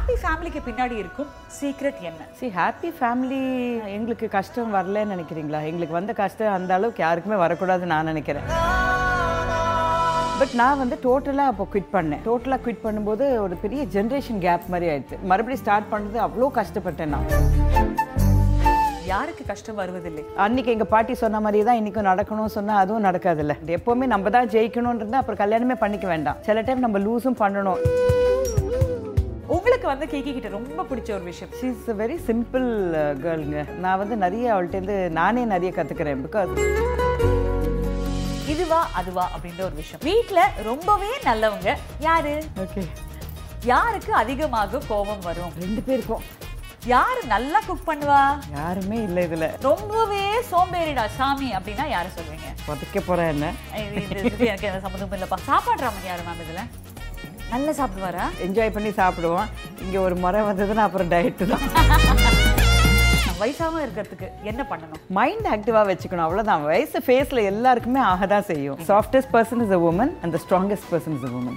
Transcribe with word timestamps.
Happy 0.00 0.14
ஃபேமிலிக்கு 0.20 0.60
பின்னாடி 0.66 0.94
இருக்கும் 1.00 1.30
சீக்ரெட் 1.56 1.98
என்ன? 2.08 2.20
சி 2.36 2.46
ஹாப்பி 2.58 2.90
ஃபேமிலி 2.98 3.40
எங்களுக்கு 3.94 4.26
கஷ்டம் 4.34 4.70
வரலன்னு 4.76 5.12
நினைக்கிறீங்களா? 5.14 5.58
எங்களுக்கு 5.70 5.96
வந்த 5.96 6.12
கஷ்டம் 6.20 6.52
அந்த 6.58 6.70
அளவுக்கு 6.76 7.02
யாருக்குமே 7.04 7.36
வரக்கூடாதுன்னு 7.42 7.92
நான் 7.92 8.08
நினைக்கிறேன். 8.10 8.46
பட் 10.40 10.54
நான் 10.60 10.80
வந்து 10.82 10.96
டோட்டலாக 11.04 11.52
அப்போ 11.52 11.64
குவிட் 11.72 11.92
பண்ணேன். 11.96 12.22
டோட்டலாக 12.28 12.60
குவிட் 12.66 12.82
பண்ணும்போது 12.86 13.26
ஒரு 13.44 13.56
பெரிய 13.64 13.82
ஜென்ரேஷன் 13.96 14.40
கேப் 14.46 14.70
மாதிரி 14.74 14.88
ஆயிடுச்சு. 14.92 15.18
மறுபடியும் 15.32 15.62
ஸ்டார்ட் 15.64 15.90
பண்ணுறது 15.92 16.20
அவ்வளோ 16.26 16.48
கஷ்டப்பட்டேன் 16.60 17.12
நான். 17.16 17.28
யாருக்கு 19.12 19.44
கஷ்டம் 19.52 19.80
வருவதில்லை? 19.82 20.24
அன்னைக்கு 20.46 20.74
எங்கள் 20.76 20.92
பாட்டி 20.94 21.16
சொன்ன 21.24 21.40
மாதிரி 21.46 21.66
தான் 21.70 21.80
இன்றைக்கும் 21.80 22.10
நடக்கணும்னு 22.12 22.56
சொன்னால் 22.58 22.80
அதுவும் 22.84 23.06
நடக்காதுல்ல. 23.08 23.56
எப்போவுமே 23.78 24.08
நம்ம 24.14 24.30
தான் 24.38 24.50
ஜெயிக்கணும்னு 24.54 25.02
இருந்தால் 25.02 25.22
அப்புறம் 25.24 25.42
கல்யாணமே 25.44 25.78
பண்ணிக்க 25.84 26.08
வேண்டாம். 26.14 26.40
சில 26.48 26.62
டைம் 26.68 26.86
நம்ம 26.86 27.00
லூஸும் 27.08 27.40
பண்ணணும். 27.44 27.82
உங்களுக்கு 29.54 29.86
வந்து 29.90 30.06
கேக்கி 30.12 30.32
கிட்ட 30.34 30.48
ரொம்ப 30.56 30.82
பிடிச்ச 30.90 31.10
ஒரு 31.16 31.24
விஷயம். 31.28 31.52
ஷீ 31.60 31.68
இஸ் 31.74 31.88
வெரி 32.00 32.16
சிம்பிள் 32.28 32.66
கேர்ளுங்க 33.24 33.60
நான் 33.84 34.00
வந்து 34.02 34.16
நிறைய 34.24 34.52
அவள்கிட்டேருந்து 34.54 34.96
நானே 35.18 35.42
நிறைய 35.52 35.70
கற்றுக்கிறேன் 35.76 36.22
பிகாஸ் 36.26 36.52
இதுவா 38.52 38.80
அதுவா 39.00 39.24
அப்படின்ற 39.34 39.62
ஒரு 39.68 39.76
விஷயம். 39.80 40.02
வீட்ல 40.08 40.40
ரொம்பவே 40.68 41.10
நல்லவங்க 41.28 41.72
யாரு? 42.08 42.34
ஓகே 42.64 42.84
யாருக்கு 43.72 44.12
அதிகமாக 44.22 44.80
கோபம் 44.90 45.24
வரும்? 45.28 45.52
ரெண்டு 45.62 45.80
பேருக்கும். 45.88 46.22
யாரு 46.92 47.20
நல்லா 47.32 47.58
குக் 47.66 47.88
பண்ணுவா? 47.88 48.20
யாருமே 48.58 48.98
இல்லை 49.08 49.22
இதில். 49.28 49.48
ரொம்பவே 49.68 50.22
சோம்பேறிடா 50.50 51.04
சாமி 51.18 51.48
அப்படின்னா 51.58 51.86
யாரை 51.94 52.10
சொல்லுவீங்க? 52.18 52.50
புதைக்க 52.68 53.00
போகிறேன் 53.00 53.32
என்ன? 53.34 53.48
எனக்கு 54.52 54.68
எந்த 54.70 54.80
சம்மந்தமும் 54.86 55.18
இல்லப்பா. 55.18 55.40
சாப்பாடு 55.50 55.84
ராமன் 55.86 56.08
யாரு 56.12 56.24
மேம் 56.28 56.44
இதுல? 56.46 56.62
நல்லா 57.52 57.72
சாப்பிடுவாரா? 57.78 58.24
என்ஜாய் 58.46 58.74
பண்ணி 58.74 58.90
சாப்பிடுவோம். 59.00 59.48
இங்கே 59.84 59.98
ஒரு 60.06 60.16
முறை 60.24 60.40
வந்ததுன்னா 60.48 60.82
அப்புறம் 60.88 61.10
டயட்டு 61.12 61.46
தான். 61.52 61.64
வயசாம 63.40 63.80
இருக்கிறதுக்கு 63.84 64.26
என்ன 64.50 64.62
பண்ணணும்? 64.70 65.00
மைண்ட் 65.18 65.46
ஆக்டிவாக 65.54 65.84
வச்சுக்கணும் 65.90 66.24
அவ்வளோதான் 66.26 66.64
வயசு 66.70 66.98
ஃபேஸில் 67.06 67.40
எல்லாருக்குமே 67.52 68.00
ஆக 68.12 68.26
தான் 68.32 68.46
செய்யும் 68.50 68.80
softest 68.90 69.30
person 69.36 69.62
is 69.66 69.74
a 69.76 69.80
woman 69.90 70.12
and 70.22 70.34
the 70.36 70.40
strongest 70.44 70.88
person 70.92 71.14
is 71.18 71.26
a 71.28 71.32
woman 71.38 71.56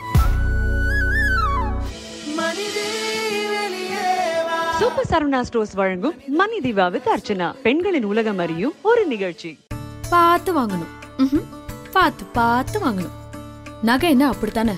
super 4.79 5.09
Saravana 5.11 5.41
stores 5.49 5.75
வழங்கும் 5.81 6.15
மணி 6.39 6.57
திவா 6.65 6.85
வித் 6.93 7.11
அர்ச்சனா. 7.15 7.47
பெண்களின் 7.65 8.07
உலகம் 8.11 8.41
அறியும் 8.45 8.73
ஒரு 8.91 9.03
நிகழ்ச்சி. 9.11 9.51
பார்த்து 10.13 10.51
வாங்கணும். 10.59 10.91
பார்த்து 11.97 12.23
பார்த்து 12.39 12.77
வாங்கணும். 12.85 13.15
நகை 13.89 14.09
என்ன 14.15 14.25
அப்படித்தானே? 14.33 14.75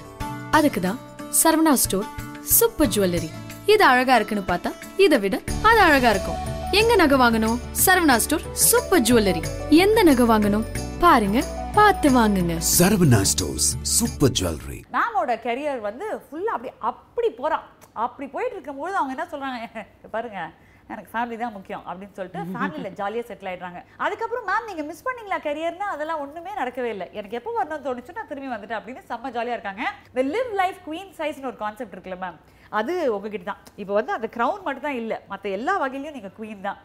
அதுக்கு 0.57 0.79
தான் 0.87 0.99
சரவணா 1.43 1.73
ஸ்டோர். 1.73 2.05
Super 2.43 2.87
jewellery. 2.87 3.29
இது 3.65 3.83
அழகா 3.83 4.15
இருக்குன்னு 4.15 4.43
பார்த்தா 4.47 4.71
இதை 4.97 5.19
விட 5.19 5.41
அது 5.63 5.79
அழகா 5.79 6.09
இருக்கும். 6.09 6.35
எங்க 6.71 6.95
நகை 6.95 7.17
வாங்கணும்? 7.17 7.57
Saravana 7.85 8.15
store 8.15 8.53
super 8.53 9.01
jewellery. 9.01 9.43
எந்த 9.69 10.03
நகை 10.03 10.25
வாங்கணும்? 10.25 10.65
பாருங்க 10.99 11.43
பார்த்து 11.73 12.09
வாங்குங்க. 12.09 12.61
Saravana 12.79 13.21
Stores 13.31 13.65
Super 13.99 14.29
Jewelry. 14.29 14.85
மேமோட 14.91 15.35
கெரியர் 15.47 15.79
வந்து 15.79 16.05
ஃபுல்லா 16.15 16.53
அப்படி 16.57 16.73
அப்படி 16.79 17.29
போறான். 17.29 17.63
அப்படி 17.93 18.29
போயிட்டு 18.29 18.55
இருக்கும்போது 18.55 18.95
அவங்க 18.95 19.13
என்ன 19.15 19.25
சொல்றாங்க? 19.31 19.85
பாருங்க. 20.11 20.51
எனக்கு 20.93 21.11
ஃபேமிலி 21.13 21.37
தான் 21.43 21.53
முக்கியம் 21.57 21.83
அப்படின்னு 21.89 22.15
சொல்லிட்டு 22.17 22.41
ஃபேமிலியில் 22.55 22.97
ஜாலியாக 22.99 23.25
செட்டில் 23.29 23.49
ஆயிடுறாங்க. 23.51 23.79
அதுக்கப்புறம் 24.05 24.45
மேம் 24.49 24.67
நீங்கள் 24.69 24.87
மிஸ் 24.89 25.05
பண்ணீங்களா 25.05 25.39
கரியர்னா 25.45 25.87
அதெல்லாம் 25.93 26.21
ஒன்றுமே 26.23 26.51
நடக்கவே 26.61 26.89
இல்லை. 26.95 27.07
எனக்கு 27.19 27.37
எப்போ 27.39 27.53
வரணும்னு 27.59 27.85
தோணுச்சு 27.87 28.17
நான் 28.17 28.29
திரும்பி 28.31 28.51
வந்துட்டேன் 28.55 28.79
அப்படின்னு 28.79 29.03
செம்ம 29.11 29.31
ஜாலியாக 29.37 29.57
இருக்காங்க. 29.57 29.85
இந்த 30.11 30.23
லிவ் 30.35 30.51
லைஃப் 30.61 30.79
குவீன் 30.89 31.11
சைஸ்னு 31.21 31.49
ஒரு 31.51 31.59
கான்செப்ட் 31.63 31.95
இருக்குல்ல 31.97 32.19
மேம் 32.25 32.37
அது 32.79 32.93
உங்ககிட்ட 33.15 33.45
தான். 33.49 33.63
இப்போ 33.81 33.93
வந்து 33.97 34.13
அந்த 34.17 34.27
க்ரௌன் 34.35 34.61
மட்டும் 34.67 34.85
தான் 34.87 34.99
இல்லை. 35.01 35.17
மற்ற 35.31 35.49
எல்லா 35.57 35.73
வகையிலையும் 35.81 36.15
நீங்கள் 36.17 36.35
குவீன் 36.37 36.65
தான். 36.67 36.79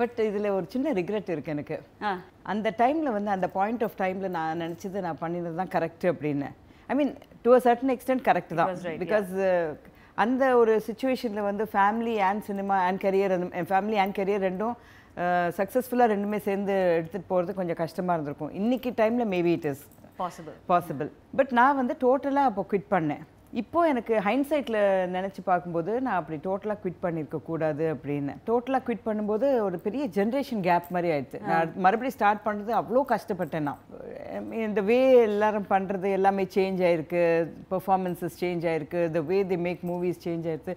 பட் 0.00 0.18
இதில் 0.28 0.54
ஒரு 0.56 0.66
சின்ன 0.74 0.92
ரிக்ரெட் 0.98 1.32
இருக்கு 1.34 1.54
எனக்கு. 1.56 1.78
அந்த 2.52 2.68
டைமில் 2.82 3.14
வந்து 3.16 3.30
அந்த 3.36 3.48
பாயிண்ட் 3.56 3.82
ஆஃப் 3.86 3.98
டைமில் 4.02 4.34
நான் 4.36 4.62
நினச்சது 4.64 5.06
நான் 5.06 5.22
பண்ணினது 5.24 5.58
தான் 5.62 5.72
கரெக்ட் 5.76 6.06
அப்படின்னு. 6.12 6.50
I 6.90 6.94
mean 7.00 7.12
to 7.46 7.52
a 7.56 7.60
certain 7.66 7.94
extent 7.96 8.24
correct 8.30 8.54
தான். 8.60 8.70
பிகாஸ் 9.02 9.32
அந்த 10.22 10.44
ஒரு 10.60 10.72
சுச்சுவேஷனில் 10.86 11.48
வந்து 11.50 11.64
family 11.72 12.16
and 12.28 12.44
cinema 12.48 12.76
and 12.88 13.00
career 13.04 13.34
அந்த 13.36 13.64
ஃபேமிலி 13.70 13.98
அண்ட் 14.02 14.16
கரியர் 14.18 14.44
ரெண்டும் 14.48 14.74
சக்ஸஸ்ஃபுல்லாக 15.58 16.12
ரெண்டுமே 16.14 16.38
சேர்ந்து 16.46 16.74
எடுத்துகிட்டு 16.98 17.30
போகிறது 17.32 17.58
கொஞ்சம் 17.58 17.80
கஷ்டமாக 17.82 18.16
இருந்திருக்கும். 18.16 18.54
இன்னைக்கு 18.60 18.90
டைமில் 19.00 19.30
maybe 19.34 19.52
it 19.58 19.68
is 19.72 19.84
possible 20.22 20.56
possible 20.72 21.08
but 21.38 21.52
நான் 21.58 21.78
வந்து 21.80 21.96
டோட்டலாக 22.04 22.50
அப்போ 22.50 22.64
குவிட் 22.72 22.92
பண்ணேன். 22.96 23.24
இப்போ 23.62 23.80
எனக்கு 23.90 24.14
ஹைன்சைட்டில் 24.26 24.78
நினச்சி 25.16 25.40
பார்க்கும்போது 25.48 25.92
நான் 26.04 26.18
அப்படி 26.20 26.36
டோட்டலாக 26.46 26.78
குவிட் 26.84 27.02
பண்ணியிருக்க 27.04 27.38
கூடாது 27.48 27.84
அப்படின்னு. 27.94 28.32
டோட்டலாக 28.48 28.82
குவிட் 28.86 29.04
பண்ணும்போது 29.08 29.48
ஒரு 29.66 29.76
பெரிய 29.84 30.04
ஜென்ரேஷன் 30.16 30.64
கேப் 30.68 30.88
மாதிரி 30.96 31.10
ஆயிடுச்சு. 31.14 31.40
நான் 31.50 31.74
மறுபடியும் 31.84 32.16
ஸ்டார்ட் 32.16 32.42
பண்ணுறது 32.46 32.72
அவ்வளோ 32.80 33.04
கஷ்டப்பட்டேன் 33.12 33.68
நான். 33.70 33.82
இந்த 34.66 34.80
வே 34.90 34.98
எல்லாரும் 35.30 35.66
பண்ணுறது 35.72 36.08
எல்லாமே 36.18 36.44
சேஞ்ச் 36.56 36.80
ஆயிருக்கு. 36.88 37.22
பெர்ஃபார்மன்ஸஸ் 37.72 38.38
சேஞ்ச் 38.42 38.64
ஆயிருக்கு. 38.70 39.00
The 39.16 39.20
way 39.30 39.38
they 39.52 39.58
make 39.66 39.82
movies 39.90 40.22
change 40.26 40.46
ஆயிருக்கு. 40.50 40.74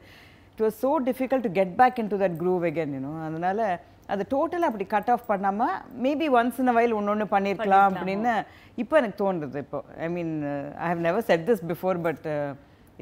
It 0.53 0.63
was 0.65 0.77
so 0.85 0.91
difficult 1.09 1.45
to 1.47 1.51
get 1.59 1.73
back 1.81 1.99
in 2.03 2.11
to 2.13 2.19
that 2.23 2.37
groove 2.41 2.63
again 2.71 2.91
you know 2.97 3.13
அதனால 3.27 3.59
அது 4.13 4.23
டோட்டலாக 4.33 4.69
அப்படி 4.71 4.85
கட் 4.95 5.09
ஆஃப் 5.13 5.25
பண்ணாமல் 5.31 5.73
மேபி 6.05 6.27
ஒன்ஸ் 6.39 6.59
இன் 6.63 6.75
வயல் 6.77 6.95
ஒன்று 6.99 7.13
ஒன்று 7.13 7.25
பண்ணியிருக்கலாம் 7.33 7.95
அப்படின்னு 7.95 8.33
இப்போ 8.81 8.95
எனக்கு 8.99 9.17
தோன்றுது 9.23 9.59
இப்போ. 9.65 9.79
I 10.05 10.07
mean 10.15 10.31
I 10.83 10.87
have 10.91 11.03
never 11.07 11.25
said 11.29 11.45
this 11.49 11.63
before 11.71 11.97
but 12.07 12.25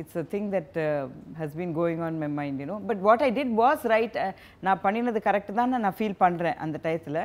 it's 0.01 0.17
a 0.23 0.25
thing 0.33 0.47
that 0.55 0.77
has 1.41 1.55
been 1.59 1.73
going 1.79 2.03
on 2.07 2.19
my 2.23 2.29
mind 2.39 2.61
you know 2.63 2.77
but 2.91 3.01
what 3.07 3.23
I 3.27 3.29
did 3.39 3.53
was 3.63 3.85
right 3.95 4.17
நான் 4.67 4.81
பண்ணினது 4.85 5.21
கரெக்ட் 5.27 5.51
தான் 5.59 5.75
நான் 5.85 5.97
ஃபீல் 5.99 6.17
பண்ணுறேன் 6.23 6.57
அந்த 6.65 6.79
டயத்தில் 6.85 7.21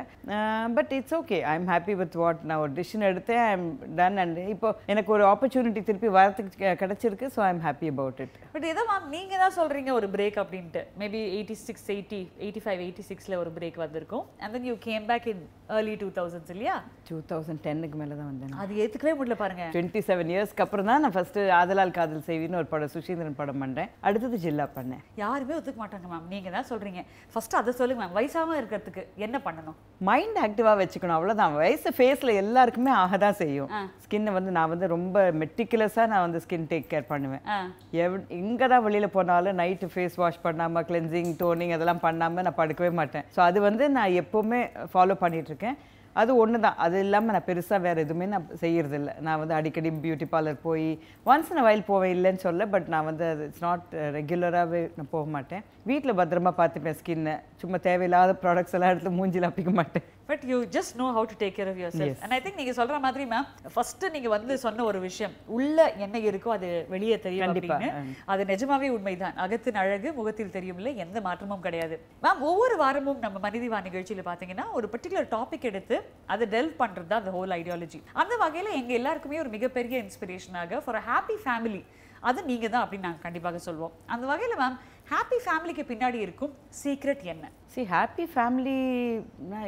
but 0.77 0.93
it's 0.99 1.15
okay 1.21 1.39
I 1.51 1.55
am 1.59 1.69
happy 1.73 1.95
with 2.01 2.17
what 2.23 2.41
நான் 2.49 2.61
ஒரு 2.63 2.73
decision 2.79 3.07
எடுத்தேன். 3.11 3.43
ஐ 3.47 3.51
எம் 3.57 3.67
டன் 3.99 4.17
அண்ட் 4.23 4.39
இப்போ 4.55 4.71
எனக்கு 4.93 5.11
ஒரு 5.17 5.23
ஆப்பர்ச்சுனிட்டி 5.31 5.83
திருப்பி 5.89 6.11
வரத்துக்கு 6.19 6.75
கிடைச்சிருக்கு. 6.83 7.27
So 7.35 7.41
I 7.47 7.49
am 7.55 7.63
happy 7.67 7.89
about 7.93 8.21
it 8.25 8.35
but 8.55 8.67
ஏதோ 8.73 8.83
மேம் 8.91 9.07
நீங்க 9.15 9.35
தான் 9.43 9.55
சொல்றீங்க 9.59 9.91
ஒரு 9.99 10.09
பிரேக் 10.15 10.37
அப்படின்ட்டு. 10.43 10.83
Maybe 11.01 11.21
eighty 11.37 11.57
six 11.67 11.87
eighty 11.95 12.21
eighty 12.45 12.63
five 12.65 12.81
eighty 12.85 13.05
சிக்ஸில் 13.11 13.39
ஒரு 13.43 13.51
பிரேக் 13.57 13.79
வந்திருக்கும். 13.85 14.25
And 14.41 14.53
then 14.57 14.67
you 14.71 14.75
came 14.87 15.05
back 15.11 15.27
in 15.33 15.43
early 15.77 15.95
two 16.03 16.09
thousands 16.19 16.53
இல்லையா? 16.55 16.77
டூ 17.09 17.17
தௌசண்ட் 17.33 17.61
டென்னுக்கு 17.67 17.97
மேலே 18.01 18.13
தான் 18.21 18.29
வந்தேன் 18.31 18.57
அது 18.63 18.79
ஏத்துக்கவே 18.83 19.15
முடியல 19.19 19.37
பாருங்க. 19.43 19.65
டுவெண்ட்டி 19.75 20.03
செவன் 20.09 20.33
இயர்ஸ்க்கு 20.35 20.65
அப்புறம் 20.67 20.89
தான் 20.91 21.03
நான் 21.05 21.15
ஃபர்ஸ்ட் 21.17 21.39
ஆதலால் 21.59 21.97
காதல் 21.99 22.27
செய்வின்னு 22.29 22.60
ஒரு 22.61 22.69
படம் 22.73 22.93
சுஷீந்திரன் 22.95 23.37
படம் 23.41 23.61
பண்ணேன் 23.63 23.91
அடுத்தது 24.07 24.37
ஜில்லா 24.45 24.67
பண்ணேன். 24.77 25.03
யாருமே 25.23 25.55
ஒத்துக்க 25.57 25.79
மாட்டாங்க 25.83 26.07
மேம் 26.13 26.27
நீங்க 26.33 26.49
தான் 26.57 26.67
சொல்றீங்க. 26.71 27.03
ஃபர்ஸ்ட் 27.33 27.55
அதை 27.59 27.73
சொல்லுங்க 27.79 28.01
மேம் 28.03 28.17
வயசாம 28.19 28.57
இருக்கிறதுக்கு 28.61 29.03
என்ன 29.25 29.37
பண்ணணும்? 29.47 29.77
மைண்ட் 30.09 30.39
ஆக்டிவாக 30.45 30.75
வச்சுக்கணும். 30.81 31.17
அவ்வளோதான் 31.17 31.57
வயசு 31.61 31.89
ஃபேஸில் 31.97 32.33
எல்லாருக்குமே 32.43 32.91
ஆக 33.03 33.17
தான் 33.25 33.39
செய்யும். 33.43 33.71
ஸ்கின்னை 34.05 34.33
வந்து 34.39 34.51
நான் 34.57 34.71
வந்து 34.73 34.87
ரொம்ப 34.95 35.23
மெட்டிகுலஸாக 35.43 36.07
நான் 36.13 36.25
வந்து 36.25 36.41
ஸ்கின் 36.45 36.67
டேக் 36.73 36.89
கேர் 36.93 37.09
பண்ணுவேன். 37.13 37.43
எவ் 38.03 38.17
எங்கே 38.41 38.67
தான் 38.73 38.83
வெளியில் 38.87 39.13
போனாலும் 39.17 39.57
நைட்டு 39.61 39.89
ஃபேஸ் 39.93 40.19
வாஷ் 40.23 40.43
பண்ணாமல் 40.47 40.85
கிளென்சிங் 40.89 41.31
டோனிங் 41.43 41.75
அதெல்லாம் 41.77 42.03
பண்ணாமல் 42.07 42.45
நான் 42.47 42.59
படுக்கவே 42.61 42.91
மாட்டேன். 42.99 43.25
ஸோ 43.35 43.41
அது 43.49 43.61
வந்து 43.69 43.87
நான் 43.97 44.17
எப்போவுமே 44.23 44.61
ஃபாலோ 44.93 45.17
இருக்கேன். 45.51 45.77
அது 46.19 46.31
ஒன்று 46.41 46.57
தான் 46.65 46.79
அது 46.85 46.95
இல்லாமல் 47.05 47.35
நான் 47.35 47.45
பெருசாக 47.49 47.79
வேறு 47.85 48.03
எதுவுமே 48.05 48.25
நான் 48.33 48.47
செய்யறது 48.63 48.97
நான் 49.27 49.39
வந்து 49.41 49.55
அடிக்கடி 49.57 49.89
பியூட்டி 50.05 50.27
பார்லர் 50.33 50.57
போய் 50.65 50.87
ஒன்ஸ் 51.31 51.53
நான் 51.57 51.67
வயல் 51.67 51.89
போவேன் 51.89 52.13
இல்லைன்னு 52.15 52.45
சொல்ல 52.47 52.65
பட் 52.73 52.87
நான் 52.93 53.07
வந்து 53.09 53.25
அது 53.33 53.43
இட்ஸ் 53.49 53.65
நாட் 53.67 53.85
ரெகுலராகவே 54.17 54.81
நான் 54.97 55.11
போக 55.15 55.25
மாட்டேன். 55.35 55.63
வீட்டில் 55.91 56.17
பத்திரமா 56.19 56.53
பார்த்துப்பேன் 56.61 56.97
ஸ்கின்னை 57.01 57.35
சும்மா 57.61 57.79
தேவையில்லாத 57.89 58.33
ப்ராடக்ட்ஸ் 58.43 58.75
எல்லாம் 58.77 58.93
எடுத்து 58.93 59.17
மூஞ்சில் 59.19 59.49
அப்பிக்க 59.49 59.73
மாட்டேன். 59.79 60.05
But 60.31 60.43
you 60.49 60.57
just 60.75 60.93
know 60.95 61.07
how 61.11 61.25
to 61.29 61.37
take 61.39 61.55
care 61.55 61.69
of 61.71 61.79
yourself 61.95 62.19
and 62.23 62.33
I 62.33 62.41
think 62.43 62.59
நீங்க 62.59 62.73
சொல்ற 62.77 62.99
மாதிரி 62.99 63.23
மேம் 63.31 63.47
ஃபர்ஸ்ட் 63.73 64.03
நீங்க 64.13 64.29
வந்து 64.29 64.53
சொன்ன 64.57 64.83
ஒரு 64.83 64.99
விஷயம் 64.99 65.33
உள்ள 65.55 65.77
என்ன 66.05 66.17
இருக்கோ 66.27 66.51
அது 66.55 66.69
வெளியே 66.89 67.17
தெரியும். 67.19 67.53
அப்படின்னு. 67.53 67.89
அது 68.25 68.41
நிஜமாவே 68.45 68.89
உண்மைதான். 68.89 69.35
அகத்தின் 69.37 69.79
அழகு 69.81 70.11
முகத்தில் 70.13 70.53
தெரியும்ல 70.53 70.93
எந்த 70.97 71.17
மாற்றமும் 71.21 71.63
கிடையாது. 71.63 71.95
மேம் 72.23 72.43
ஒவ்வொரு 72.49 72.77
வாரமும் 72.77 73.19
நம்ம 73.19 73.39
மனிதிவா 73.47 73.79
நிகழ்ச்சியில 73.81 74.23
பாத்தீங்கன்னா 74.25 74.67
ஒரு 74.71 74.87
பர்டிகுலர் 74.93 75.31
டாபிக் 75.33 75.67
எடுத்து 75.71 75.97
அதை 76.27 76.47
டெல்வ் 76.47 76.79
பண்றது 76.79 77.07
தான் 77.07 77.21
அந்த 77.23 77.31
ஹோல் 77.31 77.55
ஐடியாலஜி 77.57 78.01
அந்த 78.15 78.35
வகையில 78.43 78.71
எங்க 78.73 78.93
எல்லாருக்குமே 78.93 79.39
ஒரு 79.39 79.49
மிகப்பெரிய 79.49 79.97
இன்ஸ்பிரேஷனாக 80.05 80.81
ஃபார் 80.85 80.99
அ 81.01 81.05
ஹாப்பி 81.09 81.37
ஃபேமிலி 81.43 81.81
அது 82.29 82.39
நீங்க 82.43 82.69
தான் 82.69 82.83
அப்படின்னு 82.83 83.07
நாங்க 83.07 83.21
கண்டிப்பாக 83.23 83.59
சொல்வோம். 83.65 83.93
அந்த 84.07 84.25
வகையில 84.27 84.55
மேம் 84.59 84.75
ஹாப்பி 85.09 85.37
ஃபேமிலிக்கு 85.45 85.83
பின்னாடி 85.89 86.19
இருக்கும் 86.25 86.51
சீக்ரெட் 86.81 87.23
என்ன? 87.31 87.45
சி 87.73 87.81
ஹாப்பி 87.93 88.25
ஃபேமிலி 88.33 88.75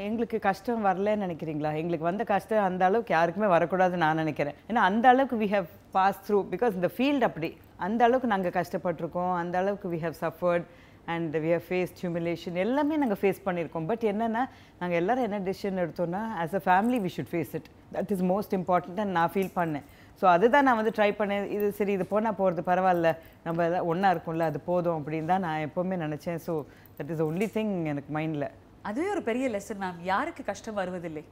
எங்களுக்கு 0.07 0.38
கஷ்டம் 0.45 0.85
வரலன்னு 0.88 1.24
நினைக்கிறீங்களா? 1.25 1.71
எங்களுக்கு 1.80 2.07
வந்த 2.09 2.24
கஷ்டம் 2.31 2.68
அந்த 2.68 2.83
அளவுக்கு 2.89 3.13
யாருக்குமே 3.15 3.47
வரக்கூடாதுன்னு 3.56 4.03
நான் 4.06 4.21
நினைக்கிறேன். 4.24 4.57
ஏன்னா 4.69 4.83
அந்த 4.89 5.07
அளவுக்கு 5.13 5.38
we 5.44 5.50
have 5.56 5.68
pass 5.97 6.21
through 6.27 6.39
because 6.53 6.77
இந்த 6.80 6.89
ஃபீல்டு 6.95 7.27
அப்படி. 7.30 7.50
அந்த 7.88 8.01
அளவுக்கு 8.07 8.31
நாங்கள் 8.33 8.56
கஷ்டப்பட்டிருக்கோம். 8.59 9.33
அந்த 9.41 9.57
அளவுக்கு 9.62 9.89
we 9.95 10.00
have 10.06 10.18
suffered 10.24 10.68
and 11.13 11.33
we 11.45 11.51
have 11.56 11.65
face 11.69 11.94
humiliation 12.01 12.59
எல்லாமே 12.65 12.97
நாங்கள் 13.03 13.21
ஃபேஸ் 13.24 13.44
பண்ணியிருக்கோம். 13.47 13.88
பட் 13.91 14.06
என்னென்னா 14.12 14.44
நாங்கள் 14.81 15.00
எல்லாரும் 15.01 15.27
என்ன 15.30 15.39
டெசிஷன் 15.50 15.83
எடுத்தோம்னா 15.85 16.24
as 16.44 16.56
a 16.59 16.63
family 16.68 17.00
we 17.07 17.12
should 17.18 17.31
face 17.33 17.53
it 17.59 17.69
that 17.95 18.13
is 18.18 18.24
most 18.33 18.56
important 18.59 19.15
நான் 19.18 19.33
ஃபீல் 19.35 19.53
பண்ணேன். 19.59 19.88
ஸோ 20.21 20.25
அதுதான் 20.36 20.65
நான் 20.68 20.80
வந்து 20.80 20.95
ட்ரை 20.98 21.10
பண்ணேன். 21.19 21.45
இது 21.56 21.68
சரி 21.80 21.94
இது 21.98 22.06
போனால் 22.13 22.38
போகிறது 22.39 22.63
பரவாயில்ல. 22.71 23.10
நம்ம 23.48 23.68
ஒன்றா 23.92 24.10
இருக்கும்ல 24.15 24.50
அது 24.51 24.60
போதும் 24.69 24.98
அப்படின்னு 25.00 25.31
தான் 25.33 25.45
நான் 25.48 25.65
எப்போவுமே 25.68 25.98
நினச்சேன். 26.06 26.42
So 26.48 26.56
that 26.98 27.12
is 27.15 27.24
only 27.30 27.50
thing 27.57 27.74
எனக்கு 27.94 28.12
மைண்டில் 28.18 28.50
அதுவே 28.89 29.10
ஒரு 29.15 29.21
பெரிய 29.30 29.45
லெசன் 29.56 29.81
மேம் 29.83 30.00
யாருக்கு 30.12 30.44
கஷ்டம் 30.51 30.80
வருவதில்லை. 30.81 31.24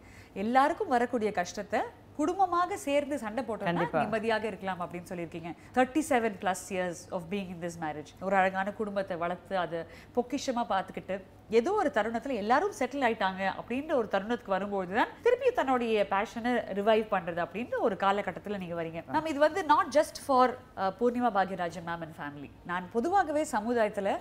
எல்லாருக்கும் 0.44 0.94
வரக்கூடிய 0.96 1.30
கஷ்டத்தை 1.40 1.80
குடும்பமாக 2.20 2.76
சேர்ந்து 2.86 3.16
சண்டை 3.24 3.42
போட்டோம்னா 3.48 3.86
நிம்மதியாக 4.02 4.46
இருக்கலாம் 4.50 4.82
அப்படின்னு 4.84 5.10
சொல்லியிருக்கீங்க. 5.12 5.52
Thirty 5.78 6.02
seven 6.10 6.36
plus 6.42 6.64
years 6.74 7.02
of 7.18 7.26
being 7.32 7.50
in 7.54 7.62
this 7.66 7.78
marriage 7.84 8.12
ஒரு 8.28 8.36
அழகான 8.40 8.74
குடும்பத்தை 8.80 9.16
வளர்த்து 9.24 9.56
அதை 9.64 9.80
பொக்கிஷமா 10.18 10.64
பார்த்துக்கிட்டு 10.74 11.16
ஏதோ 11.52 11.72
ஒரு 11.74 11.90
தருணத்துல 11.96 12.36
எல்லாரும் 12.40 12.76
செட்டில் 12.78 13.06
ஆயிட்டாங்க 13.06 13.42
அப்படின்ற 13.56 13.92
ஒரு 13.96 14.08
தருணத்துக்கு 14.12 14.54
வரும்போது 14.54 14.92
தான் 14.94 15.12
திருப்பி 15.24 15.50
தன்னுடைய 15.56 15.80
பேஷனை 16.12 16.52
ரிவைவ் 16.80 17.06
பண்றது 17.12 17.40
அப்படின்ற 17.46 17.76
ஒரு 17.82 17.96
காலகட்டத்துல 17.98 18.58
நீங்க 18.58 18.76
வரீங்க. 18.76 19.02
மேம் 19.10 19.30
இது 19.32 19.40
வந்து 19.40 19.62
not 19.66 19.92
just 19.96 20.20
for 20.26 20.54
Poornima 21.00 21.32
Bhagyarajan 21.36 21.88
ma'am 21.88 22.04
and 22.06 22.18
family 22.18 22.50
நான் 22.66 22.86
பொதுவாகவே 22.94 23.44
சமுதாயத்துல 23.54 24.12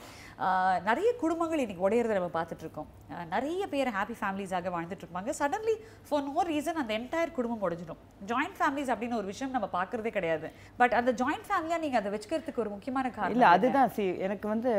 நிறைய 0.86 1.10
குடும்பங்கள் 1.20 1.62
இன்னைக்கு 1.62 1.86
உடையறத 1.86 2.16
நம்ம 2.18 2.30
அஹ், 3.10 3.26
நிறைய 3.32 3.62
பேர் 3.68 3.88
ஹாப்பி 3.94 4.16
ஃபேமிலிஸாக 4.18 4.70
வாழ்ந்துட்டு 4.74 5.04
இருப்பாங்க. 5.04 5.30
சடன்லி 5.38 5.74
ஃபார் 6.08 6.24
நோ 6.26 6.44
ரீசன் 6.48 6.80
அந்த 6.82 6.92
என்டையர் 6.98 7.32
குடும்பம் 7.32 7.62
உடைஞ்சிடும். 7.62 8.00
ஜாயிண்ட் 8.26 8.58
ஃபேமிலிஸ் 8.58 8.92
அப்படின்னு 8.92 9.18
ஒரு 9.18 9.26
விஷயம் 9.26 9.52
நம்ம 9.52 9.68
பார்க்கறதே 9.72 10.10
கிடையாது. 10.10 10.48
பட் 10.78 10.94
அந்த 10.94 11.12
ஜாயிண்ட் 11.20 11.48
ஃபேமிலியா 11.48 11.78
நீங்க 11.78 11.98
அதை 11.98 12.12
வச்சுக்கிறதுக்கு 12.12 12.62
ஒரு 12.64 12.72
முக்கியமான 12.74 13.06
காரணம் 13.10 13.34
இல்லை? 13.34 13.48
அதுதான். 13.54 13.90
சி 13.90 14.06
எனக்கு 14.26 14.48
வந்து 14.48 14.72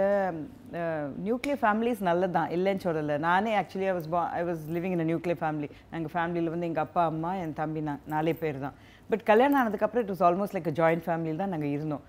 நியூக்ளியர் 1.24 1.62
ஃபேமிலிஸ் 1.62 2.02
நல்லது 2.04 2.38
தான் 2.42 2.54
இல்லைன்னு 2.58 2.86
சொல்லலை. 2.88 3.18
நானே 3.30 3.54
actually 3.64 3.90
I 3.92 3.96
was 4.00 4.10
I 4.40 4.44
was 4.52 4.64
living 4.78 4.96
in 4.98 5.08
nuclear 5.12 5.44
family 5.44 5.70
எங்கள் 5.98 6.16
ஃபேமிலியில் 6.16 6.54
வந்து 6.56 6.70
எங்கள் 6.72 6.86
அப்பா 6.88 7.04
அம்மா 7.12 7.34
என் 7.44 7.60
தம்பி 7.62 7.84
நான் 7.90 8.02
நாலே 8.16 8.36
பேர் 8.46 8.66
தான். 8.66 8.78
பட் 9.12 9.24
கல்யாணம் 9.30 9.60
ஆனதுக்கப்புறம் 9.62 10.04
it 10.06 10.16
was 10.16 10.26
almost 10.30 10.58
like 10.58 10.74
joint 10.82 11.06
ஃபேமிலியில் 11.06 11.40
தான் 11.44 11.54
நாங்கள் 11.56 11.74
இருந்தோம். 11.78 12.04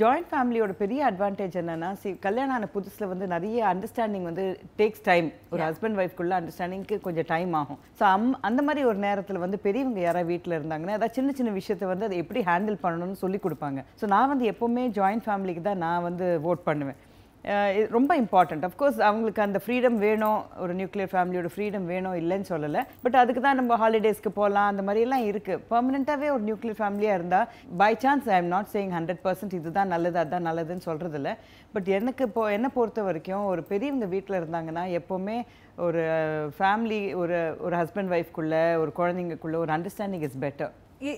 ஜாயிண்ட் 0.00 0.28
ஃபேமிலியோட 0.30 0.72
பெரிய 0.80 1.00
அட்வான்டேஜ் 1.08 1.54
என்னன்னா 1.60 1.88
சி 2.00 2.08
கல்யாணம் 2.26 2.54
ஆன 2.56 2.66
புதுசில் 2.74 3.10
வந்து 3.12 3.26
நிறைய 3.32 3.64
அண்டர்ஸ்டாண்டிங் 3.70 4.26
வந்து 4.30 4.44
டேக்ஸ் 4.80 5.04
டைம் 5.08 5.28
ஒரு 5.52 5.62
ஹஸ்பண்ட் 5.66 5.98
ஒய்ஃப்குள்ள 6.02 6.34
அண்டர்ஸ்டாண்டிங்க்கு 6.38 6.96
கொஞ்சம் 7.06 7.28
டைம் 7.32 7.54
ஆகும். 7.60 7.80
ஸோ 7.98 8.04
அம் 8.14 8.28
அந்த 8.48 8.62
மாதிரி 8.66 8.82
ஒரு 8.90 8.98
நேரத்தில் 9.06 9.42
வந்து 9.44 9.58
பெரியவங்க 9.66 10.00
யாராவது 10.06 10.30
வீட்டில் 10.32 10.56
இருந்தாங்கன்னா 10.58 10.96
ஏதாவது 10.98 11.16
சின்ன 11.18 11.32
சின்ன 11.38 11.56
விஷயத்தை 11.58 11.88
வந்து 11.92 12.08
அதை 12.08 12.18
எப்படி 12.24 12.42
ஹேண்டில் 12.50 12.78
பண்ணணும்னு 12.84 13.22
சொல்லி 13.24 13.40
கொடுப்பாங்க. 13.46 13.82
ஸோ 14.02 14.06
நான் 14.14 14.32
வந்து 14.34 14.46
எப்போவுமே 14.52 14.84
ஜாயிண்ட் 15.00 15.26
ஃபேமிலிக்கு 15.28 15.64
தான் 15.68 15.84
நான் 15.86 16.06
வந்து 16.08 16.28
ஓட் 16.50 16.66
பண்ணுவேன். 16.70 17.00
Uh, 17.44 17.86
ரொம்ப 17.94 18.12
இம்பார்ட்டண்ட் 18.20 18.64
அஃப்கோர்ஸ் 18.66 18.96
அவங்களுக்கு 19.08 19.40
அந்த 19.44 19.58
ஃப்ரீடம் 19.64 19.98
வேணும். 20.04 20.40
ஒரு 20.62 20.72
நியூக்ளியர் 20.78 21.10
ஃபேமிலியோட 21.12 21.48
ஃப்ரீடம் 21.52 21.84
வேணும் 21.92 22.16
இல்லைன்னு 22.20 22.48
சொல்லலை. 22.50 22.80
பட் 23.04 23.16
அதுக்கு 23.20 23.40
தான் 23.44 23.58
நம்ம 23.60 23.76
ஹாலிடேஸ்க்கு 23.82 24.30
போகலாம். 24.38 24.68
அந்த 24.72 24.82
மாதிரியெல்லாம் 24.86 25.26
இருக்குது 25.28 25.62
பர்மனெண்ட்டாகவே 25.70 26.28
ஒரு 26.36 26.42
நியூக்ளியர் 26.48 26.78
ஃபேமிலியாக 26.80 27.18
இருந்தால் 27.18 27.46
by 27.82 27.90
chance 28.04 28.26
I 28.32 28.38
am 28.40 28.50
not 28.54 28.72
saying 28.74 28.92
hundred 28.96 29.22
percent 29.26 29.54
இதுதான் 29.60 29.92
நல்லது 29.94 30.18
அதுதான் 30.22 30.48
நல்லதுன்னு 30.48 30.86
சொல்கிறதில்ல 30.88 31.32
பட் 31.76 31.88
எனக்கு 31.98 32.26
இப்போ 32.28 32.44
என்னை 32.56 32.70
பொறுத்த 32.76 33.06
வரைக்கும் 33.08 33.46
ஒரு 33.52 33.64
பெரியவங்க 33.70 34.08
வீட்டில் 34.16 34.40
இருந்தாங்கன்னா 34.40 34.84
எப்போவுமே 35.00 35.38
ஒரு 35.86 36.02
uh, 36.18 36.44
ஃபேமிலி 36.58 37.00
ஒரு 37.22 37.38
ஒரு 37.66 37.74
ஹஸ்பண்ட் 37.82 38.12
ஒய்ஃப்குள்ளே 38.16 38.64
ஒரு 38.82 38.92
குழந்தைங்களுக்குள்ள 39.00 39.58
ஒரு 39.64 39.72
அண்டர்ஸ்டாண்டிங் 39.76 40.26
இஸ் 40.30 40.38
பெட்டர் 40.46 40.74